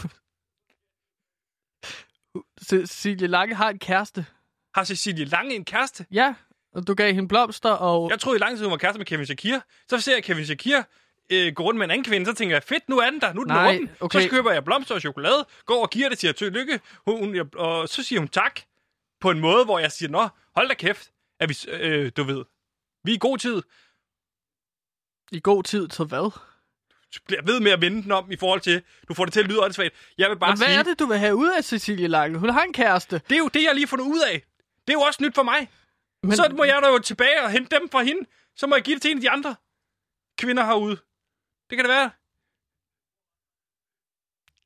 [2.62, 4.26] Cecilie Lange har en kæreste.
[4.74, 6.06] Har Cecilie Lange en kæreste?
[6.10, 6.34] Ja,
[6.74, 8.10] og du gav hende blomster, og...
[8.10, 9.58] Jeg troede i lang tid, hun var kæreste med Kevin Shakir.
[9.88, 10.82] Så ser jeg Kevin Shakir
[11.30, 13.32] øh, gå rundt med en anden kvinde, så tænker jeg, fedt, nu er den der,
[13.32, 14.22] nu er den Nej, okay.
[14.22, 17.56] Så køber jeg blomster og chokolade, går og giver det, siger tillykke, hun, hun, jeg,
[17.56, 18.60] og så siger hun tak,
[19.24, 22.44] på en måde, hvor jeg siger, nå, hold da kæft, er vi, øh, du ved,
[23.04, 23.62] vi er i god tid.
[25.32, 26.30] I god tid til hvad?
[27.14, 29.40] Du bliver ved med at vende den om i forhold til, du får det til
[29.40, 29.94] at lyde åndssvagt.
[30.18, 32.38] Jeg vil bare Men hvad sige, er det, du vil have ud af Cecilie Lange?
[32.38, 33.20] Hun har en kæreste.
[33.28, 34.42] det er jo det, jeg lige har fundet ud af.
[34.86, 35.70] Det er jo også nyt for mig.
[36.22, 36.36] Men...
[36.36, 38.26] Så må jeg da jo tilbage og hente dem fra hende.
[38.56, 39.56] Så må jeg give det til en af de andre
[40.38, 40.96] kvinder herude.
[41.70, 42.10] Det kan det være.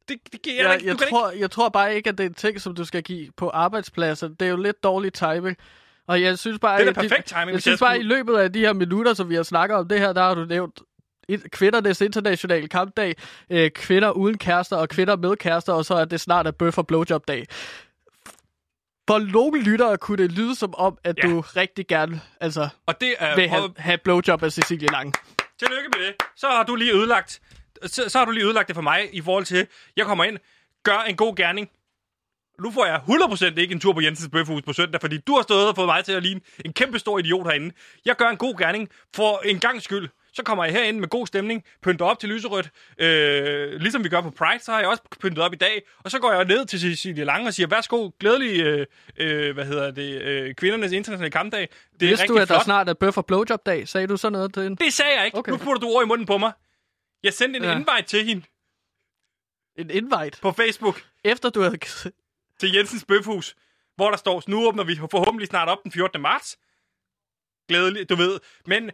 [0.08, 2.24] Det, det, jeg, jeg, jeg, jeg, du kan tror, jeg tror bare ikke, at det
[2.24, 4.28] er en ting, som du skal give på arbejdspladser.
[4.28, 5.56] Det er jo lidt dårlig timing.
[6.06, 8.00] Og jeg synes bare, Det er at perfekt timing, Jeg hvis synes jeg bare, i
[8.00, 10.34] skulle- løbet af de her minutter, som vi har snakket om det her, der har
[10.34, 10.80] du nævnt
[11.52, 13.14] kvindernes internationale kampdag,
[13.50, 16.78] øh, kvinder uden kærester og kvinder med kærester, og så er det snart er bøf
[16.78, 17.46] og blowjob dag.
[19.08, 21.28] For nogle lyttere kunne det lyde som om, at Ja.
[21.28, 23.34] du rigtig gerne altså, Og det er...
[23.36, 25.12] vil have, have blowjob af Cecilie Lange.
[25.58, 26.14] Tillykke med det.
[26.36, 27.40] Så har du lige ødelagt,
[27.86, 29.66] så, så har du lige ødelagt det for mig i forhold til,
[29.96, 30.38] jeg kommer ind,
[30.84, 31.70] gør en god gerning.
[32.62, 33.00] Nu får jeg
[33.56, 35.86] 100% ikke en tur på Jensens Bøfhus på søndag, fordi du har stået og fået
[35.86, 37.74] mig til at ligne en kæmpe stor idiot herinde.
[38.04, 40.08] Jeg gør en god gerning for en gang skyld.
[40.32, 42.70] Så kommer jeg herind med god stemning, pynter op til lyserødt.
[42.98, 45.82] Øh, ligesom vi gør på Pride, så har jeg også pyntet op i dag.
[46.04, 49.64] Og så går jeg ned til Cecilie Lange og siger, værsgo, glædelig, øh, øh, hvad
[49.64, 51.68] hedder det, øh, kvindernes internationale kampdag.
[52.00, 52.64] Det er Vidste du, at der flot.
[52.64, 53.88] snart er bøf og blowjob dag?
[53.88, 54.84] Sagde du sådan noget til hende?
[54.84, 55.38] Det sagde jeg ikke.
[55.38, 55.52] Okay.
[55.52, 56.52] Nu putter du ord i munden på mig.
[57.22, 57.72] Jeg sendte en Ja.
[57.72, 58.42] invite til hende.
[59.76, 60.38] En invite.
[60.42, 61.78] på Facebook Efter du havde...
[62.60, 63.56] til Jensens Bøfhus,
[63.96, 66.20] hvor der står, nu åbner vi forhåbentlig snart op den 14.
[66.20, 66.58] marts.
[67.68, 68.40] Glædelig, du ved.
[68.66, 68.90] Men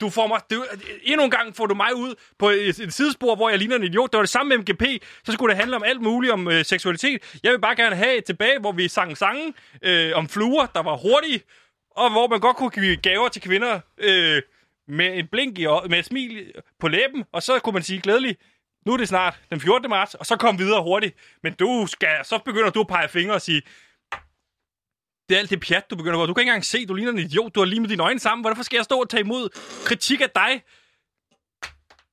[0.00, 0.64] du får mig, du,
[1.02, 3.82] endnu en gang får du mig ud på et, et sidespor, hvor jeg ligner en
[3.84, 4.12] idiot.
[4.12, 5.04] Det var det samme med MGP.
[5.24, 7.38] Så skulle det handle om alt muligt om øh, seksualitet.
[7.42, 10.82] Jeg vil bare gerne have et tilbage, hvor vi sang sange øh, om fluer, der
[10.82, 11.42] var hurtige,
[11.90, 14.42] og hvor man godt kunne give gaver til kvinder øh,
[14.92, 18.00] med en blink i, øjet- med et smil på læben, og så kunne man sige
[18.00, 18.36] glædelig,
[18.86, 19.90] nu er det snart den 14.
[19.90, 21.16] marts, og så kom videre hurtigt.
[21.42, 23.62] Men du skal, så begynder du at pege fingre og sige,
[25.28, 26.26] det er alt det pjat, du begynder på.
[26.26, 27.54] Du kan ikke engang se, du ligner en idiot.
[27.54, 28.44] Du har lige med dine øjne sammen.
[28.44, 29.48] Hvorfor skal jeg stå og tage imod
[29.84, 30.62] kritik af dig?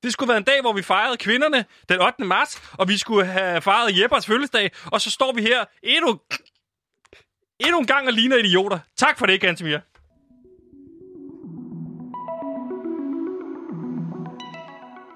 [0.02, 2.24] Det skulle være en dag, hvor vi fejrede kvinderne den 8.
[2.24, 6.20] marts, og vi skulle have fejret Jeppers fødselsdag, og så står vi her endnu,
[7.60, 8.78] endnu en gang og ligner idioter.
[8.96, 9.78] Tak for det, Gantemir.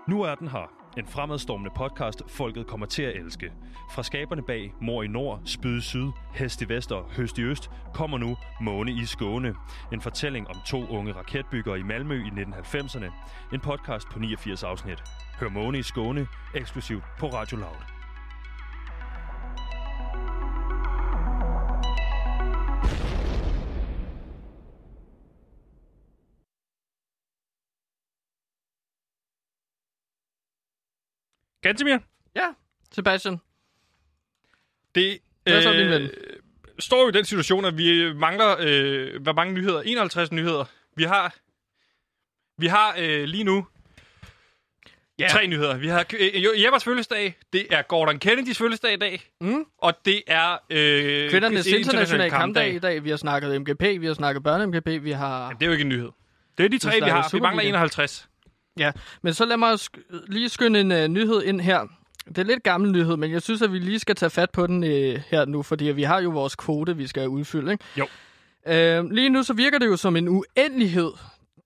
[0.08, 0.70] Nu er den her.
[0.96, 3.52] En fremadstormende podcast, folket kommer til at elske.
[3.94, 7.42] Fra skaberne bag Mor i Nord, Spyd i Syd, Hest i Vest og Høst i
[7.42, 9.54] Øst, kommer nu Måne i Skåne.
[9.92, 13.12] En fortælling om to unge raketbyggere i Malmø i 1990'erne.
[13.54, 15.02] En podcast på 89 afsnit.
[15.40, 17.93] Hør Måne i Skåne eksklusivt på Radio Loud.
[31.64, 31.98] Gantemir,
[32.36, 32.46] Ja,
[32.92, 33.38] Sebastian.
[34.94, 36.10] det Hvad så, ven?
[36.78, 39.80] står jo i den situation, at vi mangler, øh, hvor mange nyheder?
[39.80, 40.64] 51 nyheder.
[40.96, 41.34] Vi har,
[42.58, 43.66] vi har øh, lige nu
[45.18, 45.28] Ja.
[45.30, 45.76] tre nyheder.
[45.76, 49.64] Vi har øh, Jeppers fødselsdag, det er Gordon Kennedys fødselsdag i dag, Mm.
[49.78, 53.04] og det er øh, Kvindernes internationale kampdag i Det dag.
[53.04, 55.48] Vi har snakket MGP, vi har snakket børne-MGP, vi har...
[55.60, 56.10] er jo ikke en nyhed.
[56.58, 57.28] Det er de tre, vi har.
[57.32, 57.68] Vi mangler Superliga.
[57.68, 58.28] 51.
[58.78, 61.80] Ja, men så lad mig sk- lige skynde en uh, nyhed ind her.
[62.28, 64.66] Det er lidt gammel nyhed, men jeg synes, at vi lige skal tage fat på
[64.66, 67.84] den uh, her nu, fordi vi har jo vores kvote, vi skal udfylde, ikke?
[67.96, 68.06] Jo.
[68.66, 71.10] Uh, lige nu så virker det jo som en uendelighed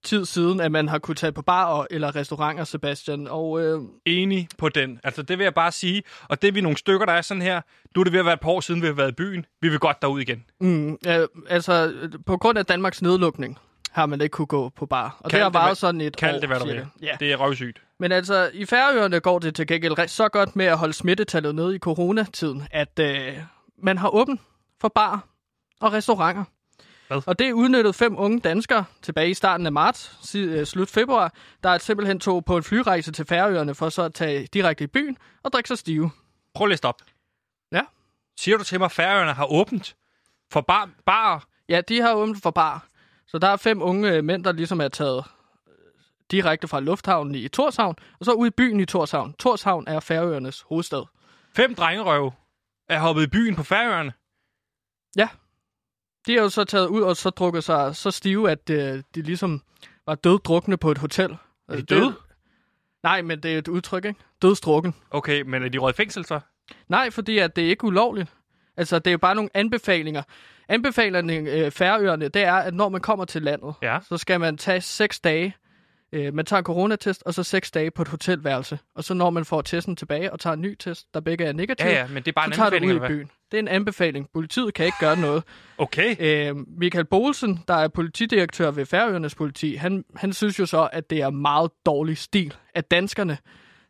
[0.03, 3.27] tid siden, at man har kunne tage på bar eller restauranter, Sebastian.
[3.29, 5.01] Og uh, Enig på den.
[5.05, 6.03] Altså, det vil jeg bare sige.
[6.29, 7.61] Og det er vi nogle stykker, der er sådan her.
[7.95, 9.47] Nu er det ved at være et par år siden, vi har været i byen.
[9.61, 10.45] Vi vil godt derud igen.
[10.61, 11.13] mm, uh,
[11.49, 11.93] altså,
[12.27, 13.59] på grund af Danmarks nedlukning
[13.91, 15.17] har man ikke kunne gå på bar.
[15.21, 16.87] Og Kald det har varet sådan et Kald år, det, hvad du vil.
[17.03, 17.17] Ja.
[17.21, 17.83] Det er røvsygt.
[17.99, 21.77] Men altså, i Færøerne går det til gengæld så godt med at holde smittetallet nede
[21.77, 23.39] i coronatiden, at øh,
[23.83, 24.41] man har åbent
[24.81, 25.27] for bar
[25.81, 26.45] og restauranter.
[27.09, 27.23] Hvad?
[27.27, 31.35] Og det udnyttede fem unge danskere tilbage i starten af marts, si- øh, slut februar,
[31.63, 34.87] der er simpelthen tog på en flyrejse til Færøerne for så at tage direkte i
[34.87, 36.11] byen og drikke sig stive.
[36.55, 37.03] Prøv at læse op.
[37.73, 37.81] Ja.
[38.39, 39.97] Siger du til mig, at Færøerne har åbent
[40.53, 42.87] for bar, bar Ja, de har åbent for bar.
[43.29, 45.25] Så der er fem unge øh, mænd, der ligesom er taget
[45.69, 45.73] øh,
[46.31, 49.33] direkte fra lufthavnen i Torshavn, og så ud i byen i Torshavn.
[49.33, 51.05] Torshavn er Færøernes hovedstad.
[51.57, 52.33] Fem drengerøve
[52.89, 54.13] er hoppet i byen på Færøerne.
[56.27, 59.23] De er jo så taget ud og så drukket sig så stive, at øh, de
[59.23, 59.63] ligesom
[60.07, 61.37] var døddrukne på et hotel.
[61.69, 62.15] Er de døde?
[63.03, 64.21] Nej, men det er et udtryk, ikke?
[64.43, 64.95] Dødsdrukken.
[65.11, 66.41] Okay, men er de røget i fængsel så?
[66.89, 68.35] Nej, fordi at det er ikke ulovligt.
[68.79, 70.23] Altså, det er jo bare nogle anbefalinger.
[70.69, 73.99] Anbefalerne øh, færøerne, det er, at når man kommer til landet, Ja.
[74.09, 75.55] så skal man tage seks dage.
[76.13, 78.79] Øh, man tager en coronatest, og så seks dage på et hotelværelse.
[78.95, 81.53] Og så når man får testen tilbage og tager en ny test, der begge er
[81.53, 83.31] negativ, Ja, ja, men det er bare så en tager du ud i byen.
[83.51, 84.29] Det er en anbefaling.
[84.35, 85.43] Politiet kan ikke gøre noget.
[85.79, 86.17] Okay.
[86.21, 91.11] Øh, Michael Bolsen, der er politidirektør ved Færøernes politi, han, han synes jo så, at
[91.11, 93.39] det er meget dårlig stil af danskerne,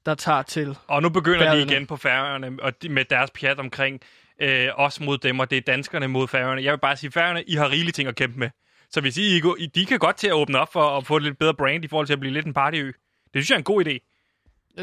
[0.07, 0.77] der tager til.
[0.87, 1.61] Og nu begynder Færøerne.
[1.67, 4.01] de igen på Færøerne og de, med deres pjat omkring
[4.43, 6.63] øh, os mod dem, og det er danskerne mod Færøerne.
[6.65, 8.51] Jeg vil bare sige, Færøerne, I har rigelige ting at kæmpe med.
[8.91, 11.07] Så hvis I, I, går- I de kan godt til at åbne op for at
[11.07, 12.87] få et lidt bedre brand i forhold til at blive lidt en partyø.
[12.87, 12.95] Det
[13.35, 13.99] synes jeg er en god idé.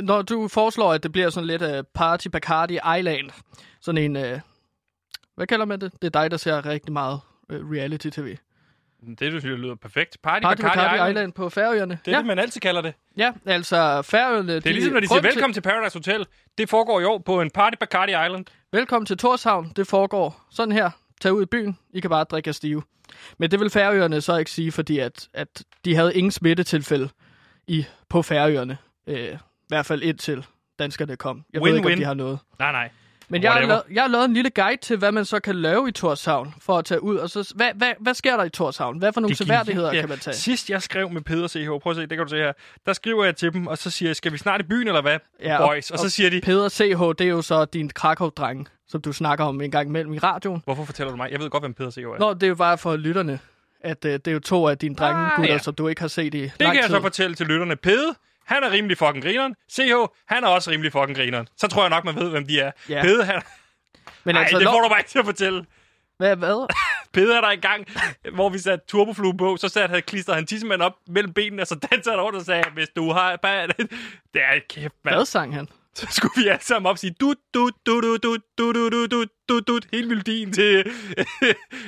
[0.02, 3.30] Når du foreslår, at det bliver sådan lidt uh, Party Bacardi Island,
[3.82, 4.34] sådan en...
[4.34, 4.40] Uh,
[5.36, 5.92] hvad kalder man det?
[6.02, 8.38] Det er dig, der ser rigtig meget uh, reality-tv.
[9.06, 10.18] Det synes jeg lyder perfekt.
[10.24, 11.10] Party, Party Bacardi Bacardi Island.
[11.10, 12.00] Island på Færøerne.
[12.06, 12.94] Det er ja, det, man altid kalder det.
[13.18, 14.56] ja, altså Færøerne...
[14.56, 16.26] Det er ligesom, når de siger velkommen til Paradise Hotel.
[16.58, 18.46] Det foregår i år på en Party Bacardi Island.
[18.72, 19.72] Velkommen til Torshavn.
[19.76, 20.90] Det foregår sådan her.
[21.22, 21.78] Tag ud i byen.
[21.94, 22.84] I kan bare drikke jer stive.
[23.38, 27.10] Men det vil Færøerne så ikke sige, fordi at, at de havde ingen smittetilfælde
[27.68, 28.78] i, på Færøerne.
[29.08, 29.38] Øh, I
[29.68, 30.46] hvert fald indtil
[30.80, 31.44] danskerne kom.
[31.54, 31.98] Jeg ved ikke, om Win-win.
[31.98, 32.40] de har noget.
[32.60, 32.90] Nej, nej.
[33.30, 35.56] Men jeg har, lavet, jeg har lavet en lille guide til, hvad man så kan
[35.56, 37.18] lave i Torshavn for at tage ud.
[37.18, 38.98] Og så, hvad, hvad, hvad sker der i Torshavn?
[38.98, 40.02] Hvad for nogle er seværdigheder genialt.
[40.02, 40.34] kan man tage?
[40.36, 42.54] Sidst jeg skrev med Peder CH, prøv at se, det kan du se her.
[42.86, 45.02] Der skriver jeg til dem, og så siger jeg, skal vi snart i byen, eller
[45.02, 45.92] hvad, Ja, boys?
[45.92, 49.46] Og, så siger de, Peder CH, det er jo så din Krakow-dreng, som du snakker
[49.46, 50.62] om en gang imellem i radioen.
[50.66, 51.32] hvorfor fortæller du mig?
[51.32, 52.20] Jeg ved godt, hvem Peder CH er.
[52.20, 53.40] Nå, det er jo bare for lytterne,
[53.82, 55.60] at uh, det er jo to af dine drenge, Ah, gutter, ja.
[55.60, 56.96] som du ikke har set i det lang kan jeg tid.
[56.96, 57.76] så fortælle til lytterne.
[57.76, 58.16] Pede,
[58.46, 59.56] han er rimelig fucking grineren.
[59.72, 59.94] CH,
[60.28, 61.48] han er også rimelig fucking grineren.
[61.58, 62.72] Så tror jeg nok, man ved, hvem de er.
[62.90, 63.02] Ja.
[63.02, 63.42] Pede, han...
[64.24, 65.66] Men altså, det når- får du mig ikke til at fortælle.
[66.18, 66.68] Hvad, hvad?
[67.14, 67.86] Pede er der engang,
[68.34, 71.68] hvor vi satte turboflue på, så satte han, klistrede han tissemanden op mellem benene, og
[71.68, 73.36] så dansede han rundt og sagde, hvis du har...
[73.36, 73.68] bare-
[74.34, 75.16] Det er kæft, mand.
[75.16, 75.68] Hvad sang han?
[75.96, 78.90] Så skulle vi alle sammen op og sige, du, du, du, du, du, du, du,
[78.90, 80.84] du, du, du, du, hele melodien til...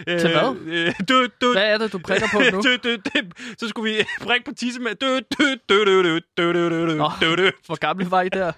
[0.08, 0.56] Til hvad?
[0.66, 2.62] øh, Du, du, Hvad er det, du prikker på nu?
[2.62, 3.22] du, du, du,
[3.58, 4.98] så skulle vi prikke på tissemanden.
[5.08, 7.10] Du, du, du, du, du, du, du, du, du, Nå.
[7.22, 7.52] du, du.
[7.66, 8.52] Hvor gamle var I der?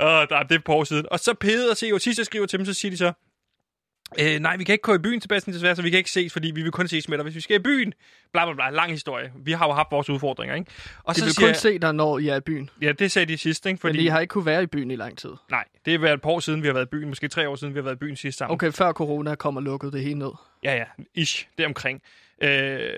[0.00, 1.06] Åh, der er det er år siden.
[1.10, 3.12] Og så Pede og CEO, sidst jeg skriver til dem, så siger de så,
[4.20, 6.32] øh, nej, vi kan ikke gå i byen, Sebastian, desværre, så vi kan ikke ses,
[6.32, 7.94] fordi vi vil kun ses med dig, hvis vi skal i byen.
[8.32, 8.70] Bla, bla, bla.
[8.70, 9.32] Lang historie.
[9.36, 10.70] Vi har jo haft vores udfordringer, ikke?
[11.04, 12.70] Og De så vil siger kun se dig, når I er i byen.
[12.82, 13.80] ja, det sagde de sidst, ikke?
[13.80, 13.96] Fordi...
[13.98, 15.30] Men I har ikke kunne være i byen i lang tid.
[15.50, 17.08] nej, det er været et par år siden, vi har været i byen.
[17.08, 18.52] Måske tre år siden, vi har været i byen sidst sammen.
[18.54, 20.30] Okay, før corona kom og lukkede det hele ned.
[20.64, 20.84] Ja, ja,
[21.14, 22.02] ish, det er omkring.
[22.42, 22.88] Øh,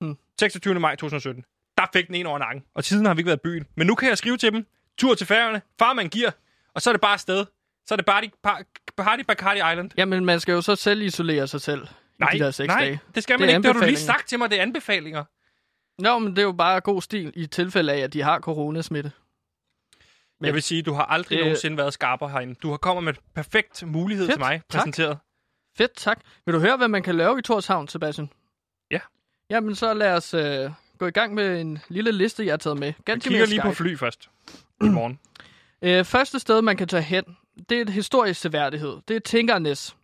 [0.00, 0.16] Hmm.
[0.40, 0.80] 26.
[0.80, 1.44] maj 2017.
[1.78, 3.66] Der fik den en over nakken, og siden har vi ikke været i byen.
[3.74, 4.66] Men nu kan jeg skrive til dem,
[4.98, 6.30] tur til færgerne, farmand giver,
[6.74, 7.44] og så er det bare afsted.
[7.86, 8.06] Så er det
[8.42, 8.62] par,
[8.96, 9.90] party Bacardi Island.
[9.96, 11.86] Jamen, man skal jo så selv isolere sig selv
[12.18, 13.00] Nej, i de der seks nej, dage.
[13.14, 13.68] det skal Det man er ikke.
[13.68, 15.24] Det har du lige sagt til mig, det er anbefalinger.
[16.02, 19.12] Nå, men det er jo bare god stil i tilfælde af, at de har coronasmitte.
[20.40, 22.54] Men, jeg vil sige, du har aldrig Øh, nogensinde været skarpere herinde.
[22.54, 24.80] Du har kommet med perfekt mulighed Fedt, til mig, tak.
[24.80, 25.18] præsenteret.
[25.76, 26.20] Fedt, tak.
[26.46, 28.30] Vil du høre, hvad man kan lave i Torshavn, Sebastian?
[28.90, 28.98] Ja.
[29.50, 32.78] Jamen, så lad os øh, gå i gang med en lille liste, jeg har taget
[32.78, 32.86] med.
[32.86, 34.30] Jeg Ganske kigger lige på fly først
[34.84, 35.18] i morgen.
[35.82, 37.24] Øh, første sted, man kan tage hen,
[37.68, 38.96] det er et historisk seværdighed.
[39.08, 39.96] Det er Tinkernes.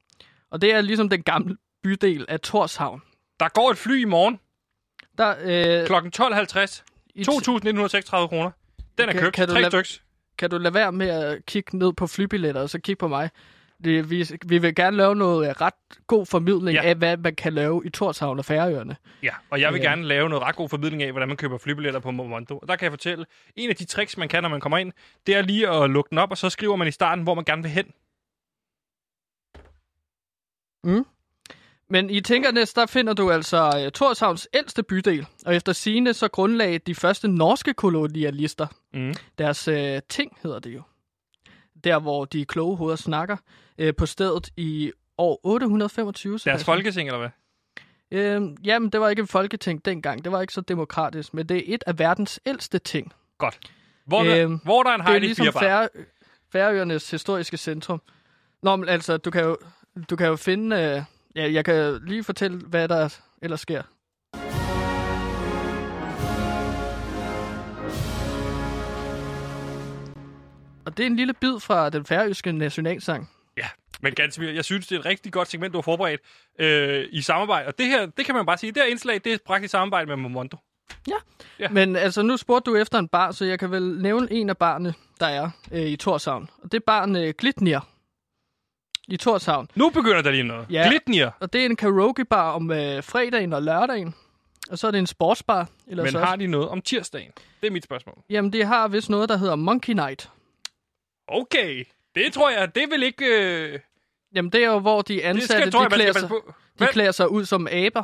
[0.50, 3.02] Og det er ligesom den gamle bydel af Torshavn.
[3.40, 4.40] Der går et fly i morgen
[5.18, 5.34] Der,
[5.80, 6.84] øh, klokken 12.50.
[7.14, 8.50] i- 2.936 kroner.
[8.98, 9.34] Den er Kan- købt.
[9.34, 10.02] kan du Tre lade- styks.
[10.38, 13.30] kan du lade være med at kigge ned på flybilletter, og så kigge på mig?
[13.84, 15.74] Det, vi, vi vil gerne lave noget øh, ret
[16.06, 16.82] god formidling Ja.
[16.88, 18.96] af, hvad man kan lave i Torshavn og Færøerne.
[19.22, 19.88] Ja, og jeg vil Ja.
[19.90, 22.58] gerne lave noget ret god formidling af, hvordan man køber flybilletter på Momondo.
[22.58, 23.26] Og der kan jeg fortælle,
[23.56, 24.92] en af de tricks, man kan, når man kommer ind,
[25.26, 27.44] det er lige at lukke den op, og så skriver man i starten, hvor man
[27.44, 27.86] gerne vil hen.
[31.90, 36.28] Men i Tinkernes, der finder du altså uh, Torshavns ældste bydel, og efter sine så
[36.28, 38.66] grundlagde de første norske kolonialister.
[38.94, 39.14] Mm.
[39.38, 39.74] Deres uh,
[40.08, 40.82] ting hedder det jo.
[41.84, 43.36] Der, hvor de kloge hoveder snakker,
[43.82, 46.32] uh, på stedet i år 825.
[46.32, 46.64] Deres Sebastian.
[46.64, 47.30] folketing, eller hvad?
[48.10, 50.24] Øh, jamen, det var ikke et folketing dengang.
[50.24, 53.12] Det var ikke så demokratisk, men det er et af verdens ældste ting.
[53.38, 53.58] Godt.
[54.06, 55.60] Hvor, Øhm, øhm, hvor der er en Det er Heidi ligesom Fjerbar.
[55.60, 55.88] Fær,
[56.52, 58.02] Færøernes historiske centrum.
[58.62, 59.56] Nå, men altså, du kan jo,
[60.10, 60.76] du kan jo finde...
[60.76, 61.02] Øh,
[61.36, 63.82] ja, jeg kan lige fortælle, hvad der ellers sker.
[70.86, 73.30] Og det er en lille bid fra den færøske nationalsang.
[74.02, 74.56] Ja, men ganske vildt.
[74.56, 76.20] Jeg synes, det er et rigtig godt segment, du har forberedt
[76.58, 77.66] øh, i samarbejde.
[77.66, 79.70] Og det her, det kan man bare sige, det her indslag, det er et praktisk
[79.72, 80.56] samarbejde med Momondo.
[81.58, 81.68] Ja.
[81.68, 84.56] Men altså, nu spurgte du efter en bar, så jeg kan vel nævne en af
[84.56, 86.50] barne, der er øh, i Torshavn.
[86.62, 87.80] Og det er barn øh, Glitnir
[89.08, 89.68] i Torshavn.
[89.74, 90.66] Nu begynder der lige noget.
[90.70, 90.82] Ja.
[90.82, 90.88] Ja.
[90.88, 91.28] Glitnir.
[91.40, 94.14] Og det er en karaokebar om øh, fredagen og lørdagen.
[94.70, 95.68] Og så er det en sportsbar.
[95.86, 97.30] Eller Men så har de noget om tirsdagen?
[97.60, 98.18] Det er mit spørgsmål.
[98.30, 100.30] Jamen, det har vist noget, der hedder Monkey Night.
[101.28, 101.84] Okay,
[102.14, 103.24] det tror jeg, det vil ikke...
[103.24, 103.78] Øh,
[104.34, 106.38] Jamen, det er jo, hvor de det ansatte, skal, tror jeg, de, klæder skal sig,
[106.78, 108.02] de klæder sig ud som aber.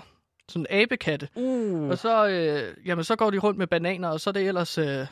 [0.49, 1.29] Sådan abekatte.
[1.35, 1.89] Uh.
[1.91, 4.79] Og så, øh, jamen, så går de rundt med bananer, og så er det ellers
[4.79, 5.07] øh,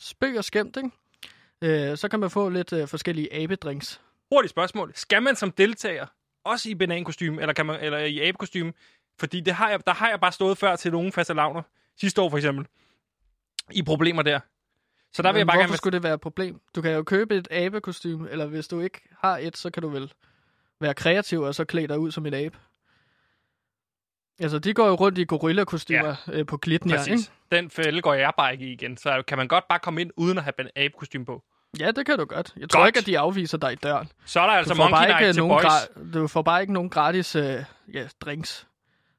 [0.00, 0.90] spøg og skæmt, ikke?
[1.90, 4.00] Øh, så kan man få lidt øh, forskellige abedrinks.
[4.32, 4.92] Hurtigt spørgsmål.
[4.94, 6.06] Skal man som deltager,
[6.44, 8.72] også i banankostyme, eller, kan man, eller i abekostyme,
[9.18, 11.62] fordi det har jeg, der har jeg bare stået før til nogle faste lavner,
[12.00, 12.66] sidste år for eksempel,
[13.70, 14.40] i problemer der.
[15.12, 15.76] Så der vil jeg bare Hvorfor gerne...
[15.76, 16.60] skulle det være et problem?
[16.74, 19.88] Du kan jo købe et abekostyme, eller hvis du ikke har et, så kan du
[19.88, 20.12] vel
[20.80, 22.58] være kreativ og så klæde dig ud som en abe.
[24.40, 26.32] Altså, de går jo rundt i gorillakostymer ja.
[26.38, 27.22] øh, på Glitnir, ikke?
[27.52, 28.96] Den fælde går jeg bare ikke i igen.
[28.96, 31.42] Så kan man godt bare komme ind, uden at have ban- abekostyme på.
[31.80, 32.54] Ja, det kan du godt.
[32.56, 32.88] Jeg tror Godt.
[32.88, 34.08] ikke, at de afviser dig i døren.
[34.26, 35.64] Så er der altså Monkey Night ikke til nogen boys.
[35.72, 37.64] gra- du får bare ikke nogen gratis øh,
[37.94, 38.66] ja, drinks,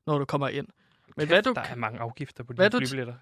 [0.07, 0.67] når du kommer ind.
[1.17, 3.13] Men hvad du, Der er mange afgifter på du- flybilletter.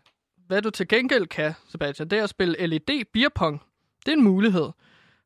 [0.47, 3.61] hvad du til gengæld kan, Sebastian, det er at spille LED beerpong.
[4.05, 4.69] Det er en mulighed.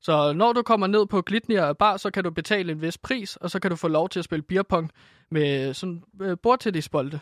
[0.02, 3.36] Så når du kommer ned på Glitnir Bar, så kan du betale en vis pris,
[3.36, 4.92] og så kan du få lov til at spille beerpong
[5.32, 7.20] med sådan øh, bordtennisbolde.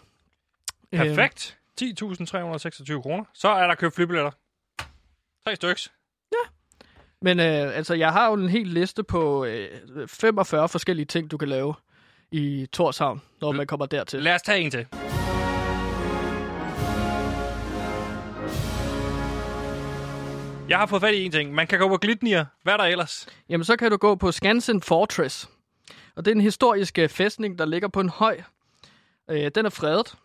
[0.91, 1.57] Perfekt.
[1.82, 3.23] 10.326 kroner.
[3.34, 4.32] Så er der købt flybilletter.
[5.45, 5.91] Tre styks.
[7.21, 9.69] Men øh, altså, jeg har jo en hel liste på øh,
[10.07, 11.73] 45 forskellige ting, du kan lave
[12.32, 14.23] i Torshavn, når man kommer dertil.
[14.23, 14.88] Lad os tage en til.
[20.70, 21.53] Jeg har fået fat i en ting.
[21.53, 22.43] Man kan gå på Glitnir.
[22.63, 23.28] Hvad er der ellers?
[23.49, 25.49] Jamen, så kan du gå på Skansen Fortress.
[26.15, 28.41] Og det er en historisk fæstning, der ligger på en høj.
[29.30, 30.15] Øh, den er fredet,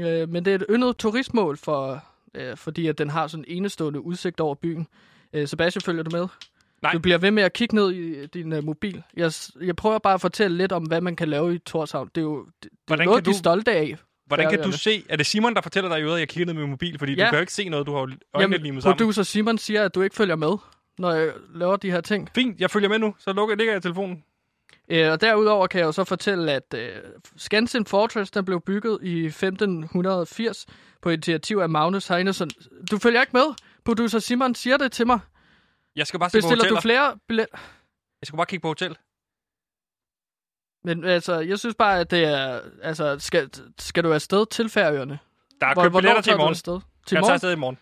[0.00, 3.56] øh, men det er et yndet turistmål for øh, fordi at den har sådan en
[3.56, 4.86] enestående udsigt over byen.
[5.32, 6.28] Øh, Sebastian, følger du med?
[6.82, 6.92] Nej.
[6.92, 9.02] Du bliver ved med at kigge ned i din uh, mobil.
[9.16, 9.32] Jeg,
[9.62, 12.10] jeg prøver bare at fortælle lidt om, hvad man kan lave i Torshavn.
[12.14, 13.96] Det er jo det, det er noget, kan de er du- stolte af.
[14.30, 15.04] Hvordan kan du se...
[15.08, 16.98] Er det Simon, der fortæller dig i øvrigt, at jeg kigger ned med min mobil?
[16.98, 17.24] Fordi ja.
[17.24, 18.98] Du kan jo ikke se noget, du har øjnene limet sammen.
[18.98, 20.52] producer Simon siger, at du ikke følger med,
[20.98, 22.28] når jeg laver de her ting.
[22.34, 23.14] Fint, jeg følger med nu.
[23.18, 24.24] Så lukker, ligger jeg telefonen.
[24.88, 26.88] Øh, og derudover kan jeg jo så fortælle, at øh,
[27.36, 30.66] Skansen Fortress den blev bygget i 1580
[31.02, 32.50] på initiativ af Magnus Heinesen.
[32.90, 33.44] Du følger ikke med?
[33.84, 35.18] Producer Simon siger det til mig.
[35.96, 36.76] Jeg skal bare se på Bestiller hoteller.
[36.76, 37.56] du flere billetter?
[38.20, 38.96] Jeg skal bare kigge på hotel.
[40.84, 42.60] Men altså, jeg synes bare, at det er...
[42.82, 45.18] Altså, skal, skal du afsted til Færøerne?
[45.60, 46.50] Der er Hvor- købt billetter til i tager morgen.
[46.52, 46.80] afsted?
[46.80, 47.34] Til Jeg tager morgen?
[47.34, 47.78] afsted i morgen.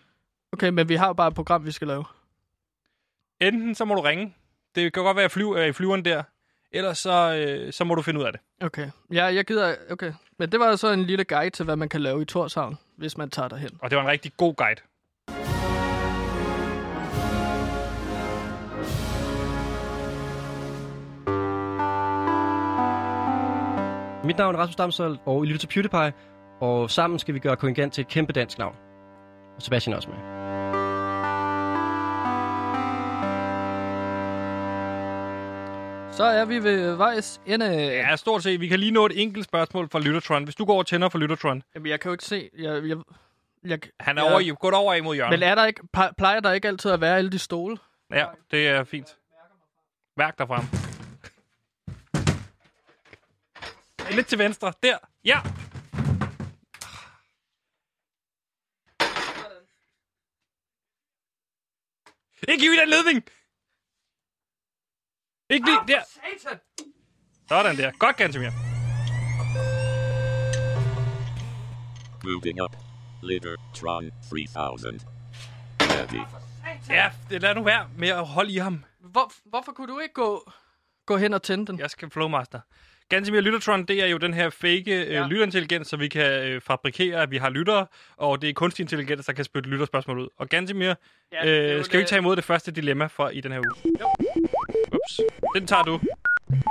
[0.53, 2.05] Okay, men vi har jo bare et program, vi skal lave.
[3.41, 4.35] Enten så må du ringe.
[4.75, 6.23] Det kan godt være, at flyver øh, i flyveren der.
[6.71, 8.41] Ellers så, øh, så må du finde ud af det.
[8.61, 8.89] Okay.
[9.13, 9.75] Ja, jeg gider...
[9.91, 10.13] Okay.
[10.39, 13.17] Men det var så en lille guide til, hvad man kan lave i Torshavn, hvis
[13.17, 13.77] man tager derhen.
[13.81, 14.81] Og det var en rigtig god guide.
[24.29, 26.13] Mit navn er Rasmus Damshold, og I lytter til PewDiePie,
[26.61, 28.75] og sammen skal vi gøre Kongigant til et kæmpe dansk navn.
[29.55, 30.17] Og Sebastian er også med.
[36.11, 37.65] Så er vi ved vejs ende.
[37.75, 38.59] Ja, stort set.
[38.61, 40.43] Vi kan lige nå et enkelt spørgsmål fra Lyttertron.
[40.43, 41.63] Hvis du går og tænder for Lyttertron.
[41.75, 42.49] Jamen, jeg kan jo ikke se...
[42.59, 42.97] Jeg, jeg,
[43.65, 44.31] jeg, Han er Ja.
[44.31, 45.39] over i, gået over imod hjørnet.
[45.39, 45.81] Men er der ikke,
[46.17, 47.77] plejer der ikke altid at være alle de stole?
[48.13, 49.17] Ja, det er fint.
[50.17, 50.47] Mærk dig
[54.19, 54.73] Lidt til venstre.
[54.83, 54.97] Der.
[55.25, 55.39] Ja.
[62.47, 63.23] Ikke i den ledning.
[65.49, 66.01] Ikke lige der.
[67.47, 67.91] Sådan der.
[67.99, 68.49] Godt, Gantemir.
[72.23, 72.75] Moving up.
[73.23, 74.99] Littertron 3000.
[75.81, 76.25] Heavy.
[76.89, 78.85] Ja, det lad nu være med at holde i ham.
[78.99, 80.51] Hvor, hvorfor kunne du ikke gå,
[81.05, 81.79] gå hen og tænde den?
[81.79, 82.59] Jeg skal Flowmaster.
[83.09, 85.27] Gantemir Lyttertron, det er jo den her fake øh, Ja.
[85.27, 87.87] lytterintelligens, så vi kan øh, fabrikere, at vi har lyttere,
[88.17, 90.27] og det er kunstig intelligens, der kan spytte lytterspørgsmål ud.
[90.37, 90.93] Og Gantemir,
[91.31, 93.41] Ja, det er øh, skal vi det- ikke tage imod det første dilemma fra i
[93.41, 93.93] den her uge?
[93.99, 94.07] Jo.
[94.97, 95.19] Ups.
[95.55, 95.99] Den tager du.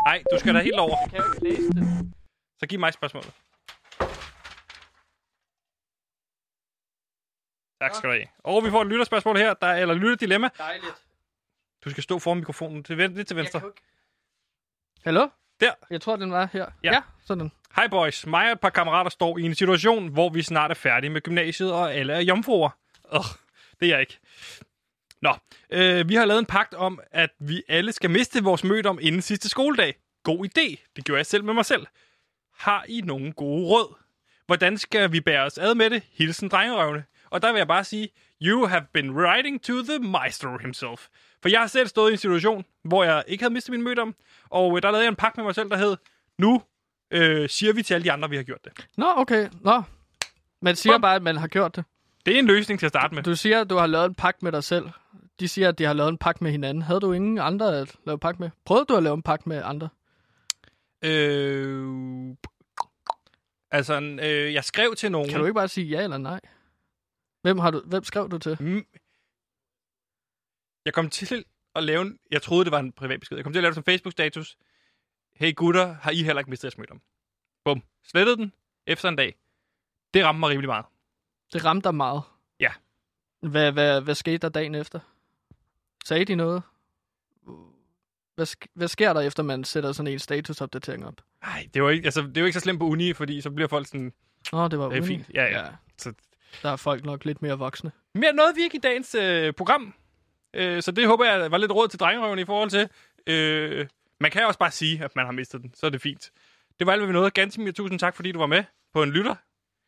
[0.07, 0.97] Nej, du skal da helt over.
[1.09, 2.13] Kan jeg jo ikke læse det?
[2.59, 3.31] Så giv mig spørgsmålet.
[7.83, 8.27] Tak skal du have.
[8.39, 10.49] Og vi får et lytterspørgsmål her, der er, eller lytterdilemma.
[10.59, 10.95] Dejligt.
[11.85, 12.85] Du skal stå foran mikrofonen.
[12.85, 13.59] Til, ven- lidt til venstre.
[13.67, 13.83] ikke...
[15.05, 15.29] Hallo?
[15.61, 15.73] Der.
[15.91, 16.67] Jeg tror, den var her.
[16.85, 16.93] Ja.
[16.93, 17.51] ja sådan.
[17.77, 20.75] Hej boys, mig og et par kammerater står i en situation, hvor vi snart er
[20.75, 22.71] færdige med gymnasiet, og alle er jomfruer.
[23.15, 23.25] Ugh,
[23.81, 24.19] det er jeg ikke.
[25.23, 25.35] Nå,
[25.71, 29.23] øh, vi har lavet en pagt om, at vi alle skal miste vores mødom inden
[29.23, 29.95] sidste skoledag.
[30.23, 31.87] God idé, det gjorde jeg selv med mig selv.
[32.59, 33.95] Har I nogen gode råd?
[34.47, 36.03] Hvordan skal vi bære os ad med det?
[36.13, 37.05] Hilsen drengerøvne.
[37.31, 38.09] Og der vil jeg bare sige,
[38.43, 41.07] you have been writing to the maestro himself.
[41.43, 44.15] For jeg har selv stået i en situation, hvor jeg ikke havde mistet min mødom,
[44.51, 45.97] og øh, der lavede jeg en pagt med mig selv, der hed,
[46.39, 46.63] nu
[47.11, 48.89] øh, siger vi til alle de andre, vi har gjort det.
[48.97, 49.49] Nå, okay.
[49.61, 49.83] Nå.
[50.63, 51.01] Man siger Bum.
[51.01, 51.85] bare, at man har gjort det.
[52.27, 53.23] Det er en løsning til at starte med.
[53.23, 54.89] Du siger, at du har lavet en pagt med dig selv.
[55.41, 56.83] De siger, at de har lavet en pagt med hinanden.
[56.83, 58.51] Havde du ingen andre at lave pagt med?
[58.65, 59.89] Prøvede du at lave en pagt med andre?
[61.05, 61.87] Øh,
[63.71, 65.29] altså, øh, jeg skrev til nogen.
[65.31, 66.41] Kan du ikke bare sige ja eller nej?
[67.43, 68.57] Hvem, har du, hvem skrev du til?
[68.61, 68.85] Mm.
[70.89, 72.19] Jeg kom til at lave en...
[72.31, 73.37] Jeg troede, det var en privat besked.
[73.37, 74.57] Jeg kom til at lave det som Facebook-status.
[75.35, 77.01] Hey gutter, har I heller ikke mistet jeres mødom?
[77.65, 77.83] Bum.
[78.05, 78.53] Slettede den
[78.87, 79.35] efter en dag.
[80.15, 80.85] Det ramte mig rimelig meget.
[81.53, 82.23] Det ramte dig meget.
[82.61, 82.71] Ja.
[83.41, 85.01] Hvad, hvad, hvad skete der dagen efter?
[86.05, 86.63] Sagde de noget?
[88.35, 91.15] Hvad, sk- hvad sker der, efter man sætter sådan en statusopdatering op?
[91.43, 93.51] Nej, det var ikke, altså, det er jo ikke så slemt på uni, fordi så
[93.51, 94.13] bliver folk sådan...
[94.45, 95.07] Det var Det er uni.
[95.07, 95.31] fint.
[95.35, 95.65] Ja, ja.
[95.65, 95.71] ja.
[95.99, 96.13] Så,
[96.63, 97.93] Der er folk nok lidt mere voksne.
[98.15, 99.95] mere noget vi ikke i dagens øh, program.
[100.55, 102.89] Øh, så det håber jeg var lidt råd til drengerøven i forhold til.
[103.27, 103.87] Øh,
[104.21, 105.73] man kan også bare sige, at man har mistet den.
[105.75, 106.31] Så er det fint.
[106.79, 107.31] Det var alt, hvad vi nåede.
[107.31, 109.35] Ganske tusind tak, fordi du var med på en lytter.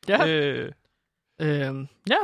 [0.08, 0.26] Ja.
[0.28, 0.72] Øh,
[1.42, 2.16] Øhm, ja.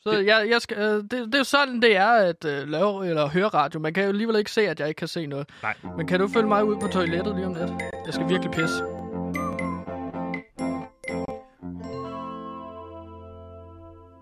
[0.00, 3.08] Så jeg, jeg skal, øh, det, det er jo sådan, det er at øh, lave
[3.08, 3.80] eller høre radio.
[3.80, 5.48] Man kan jo alligevel ikke se, at jeg ikke kan se noget.
[5.62, 5.74] nej.
[5.96, 7.70] Men kan du følge mig ud på toilettet lige om lidt?
[8.06, 8.91] Jeg skal virkelig pisse.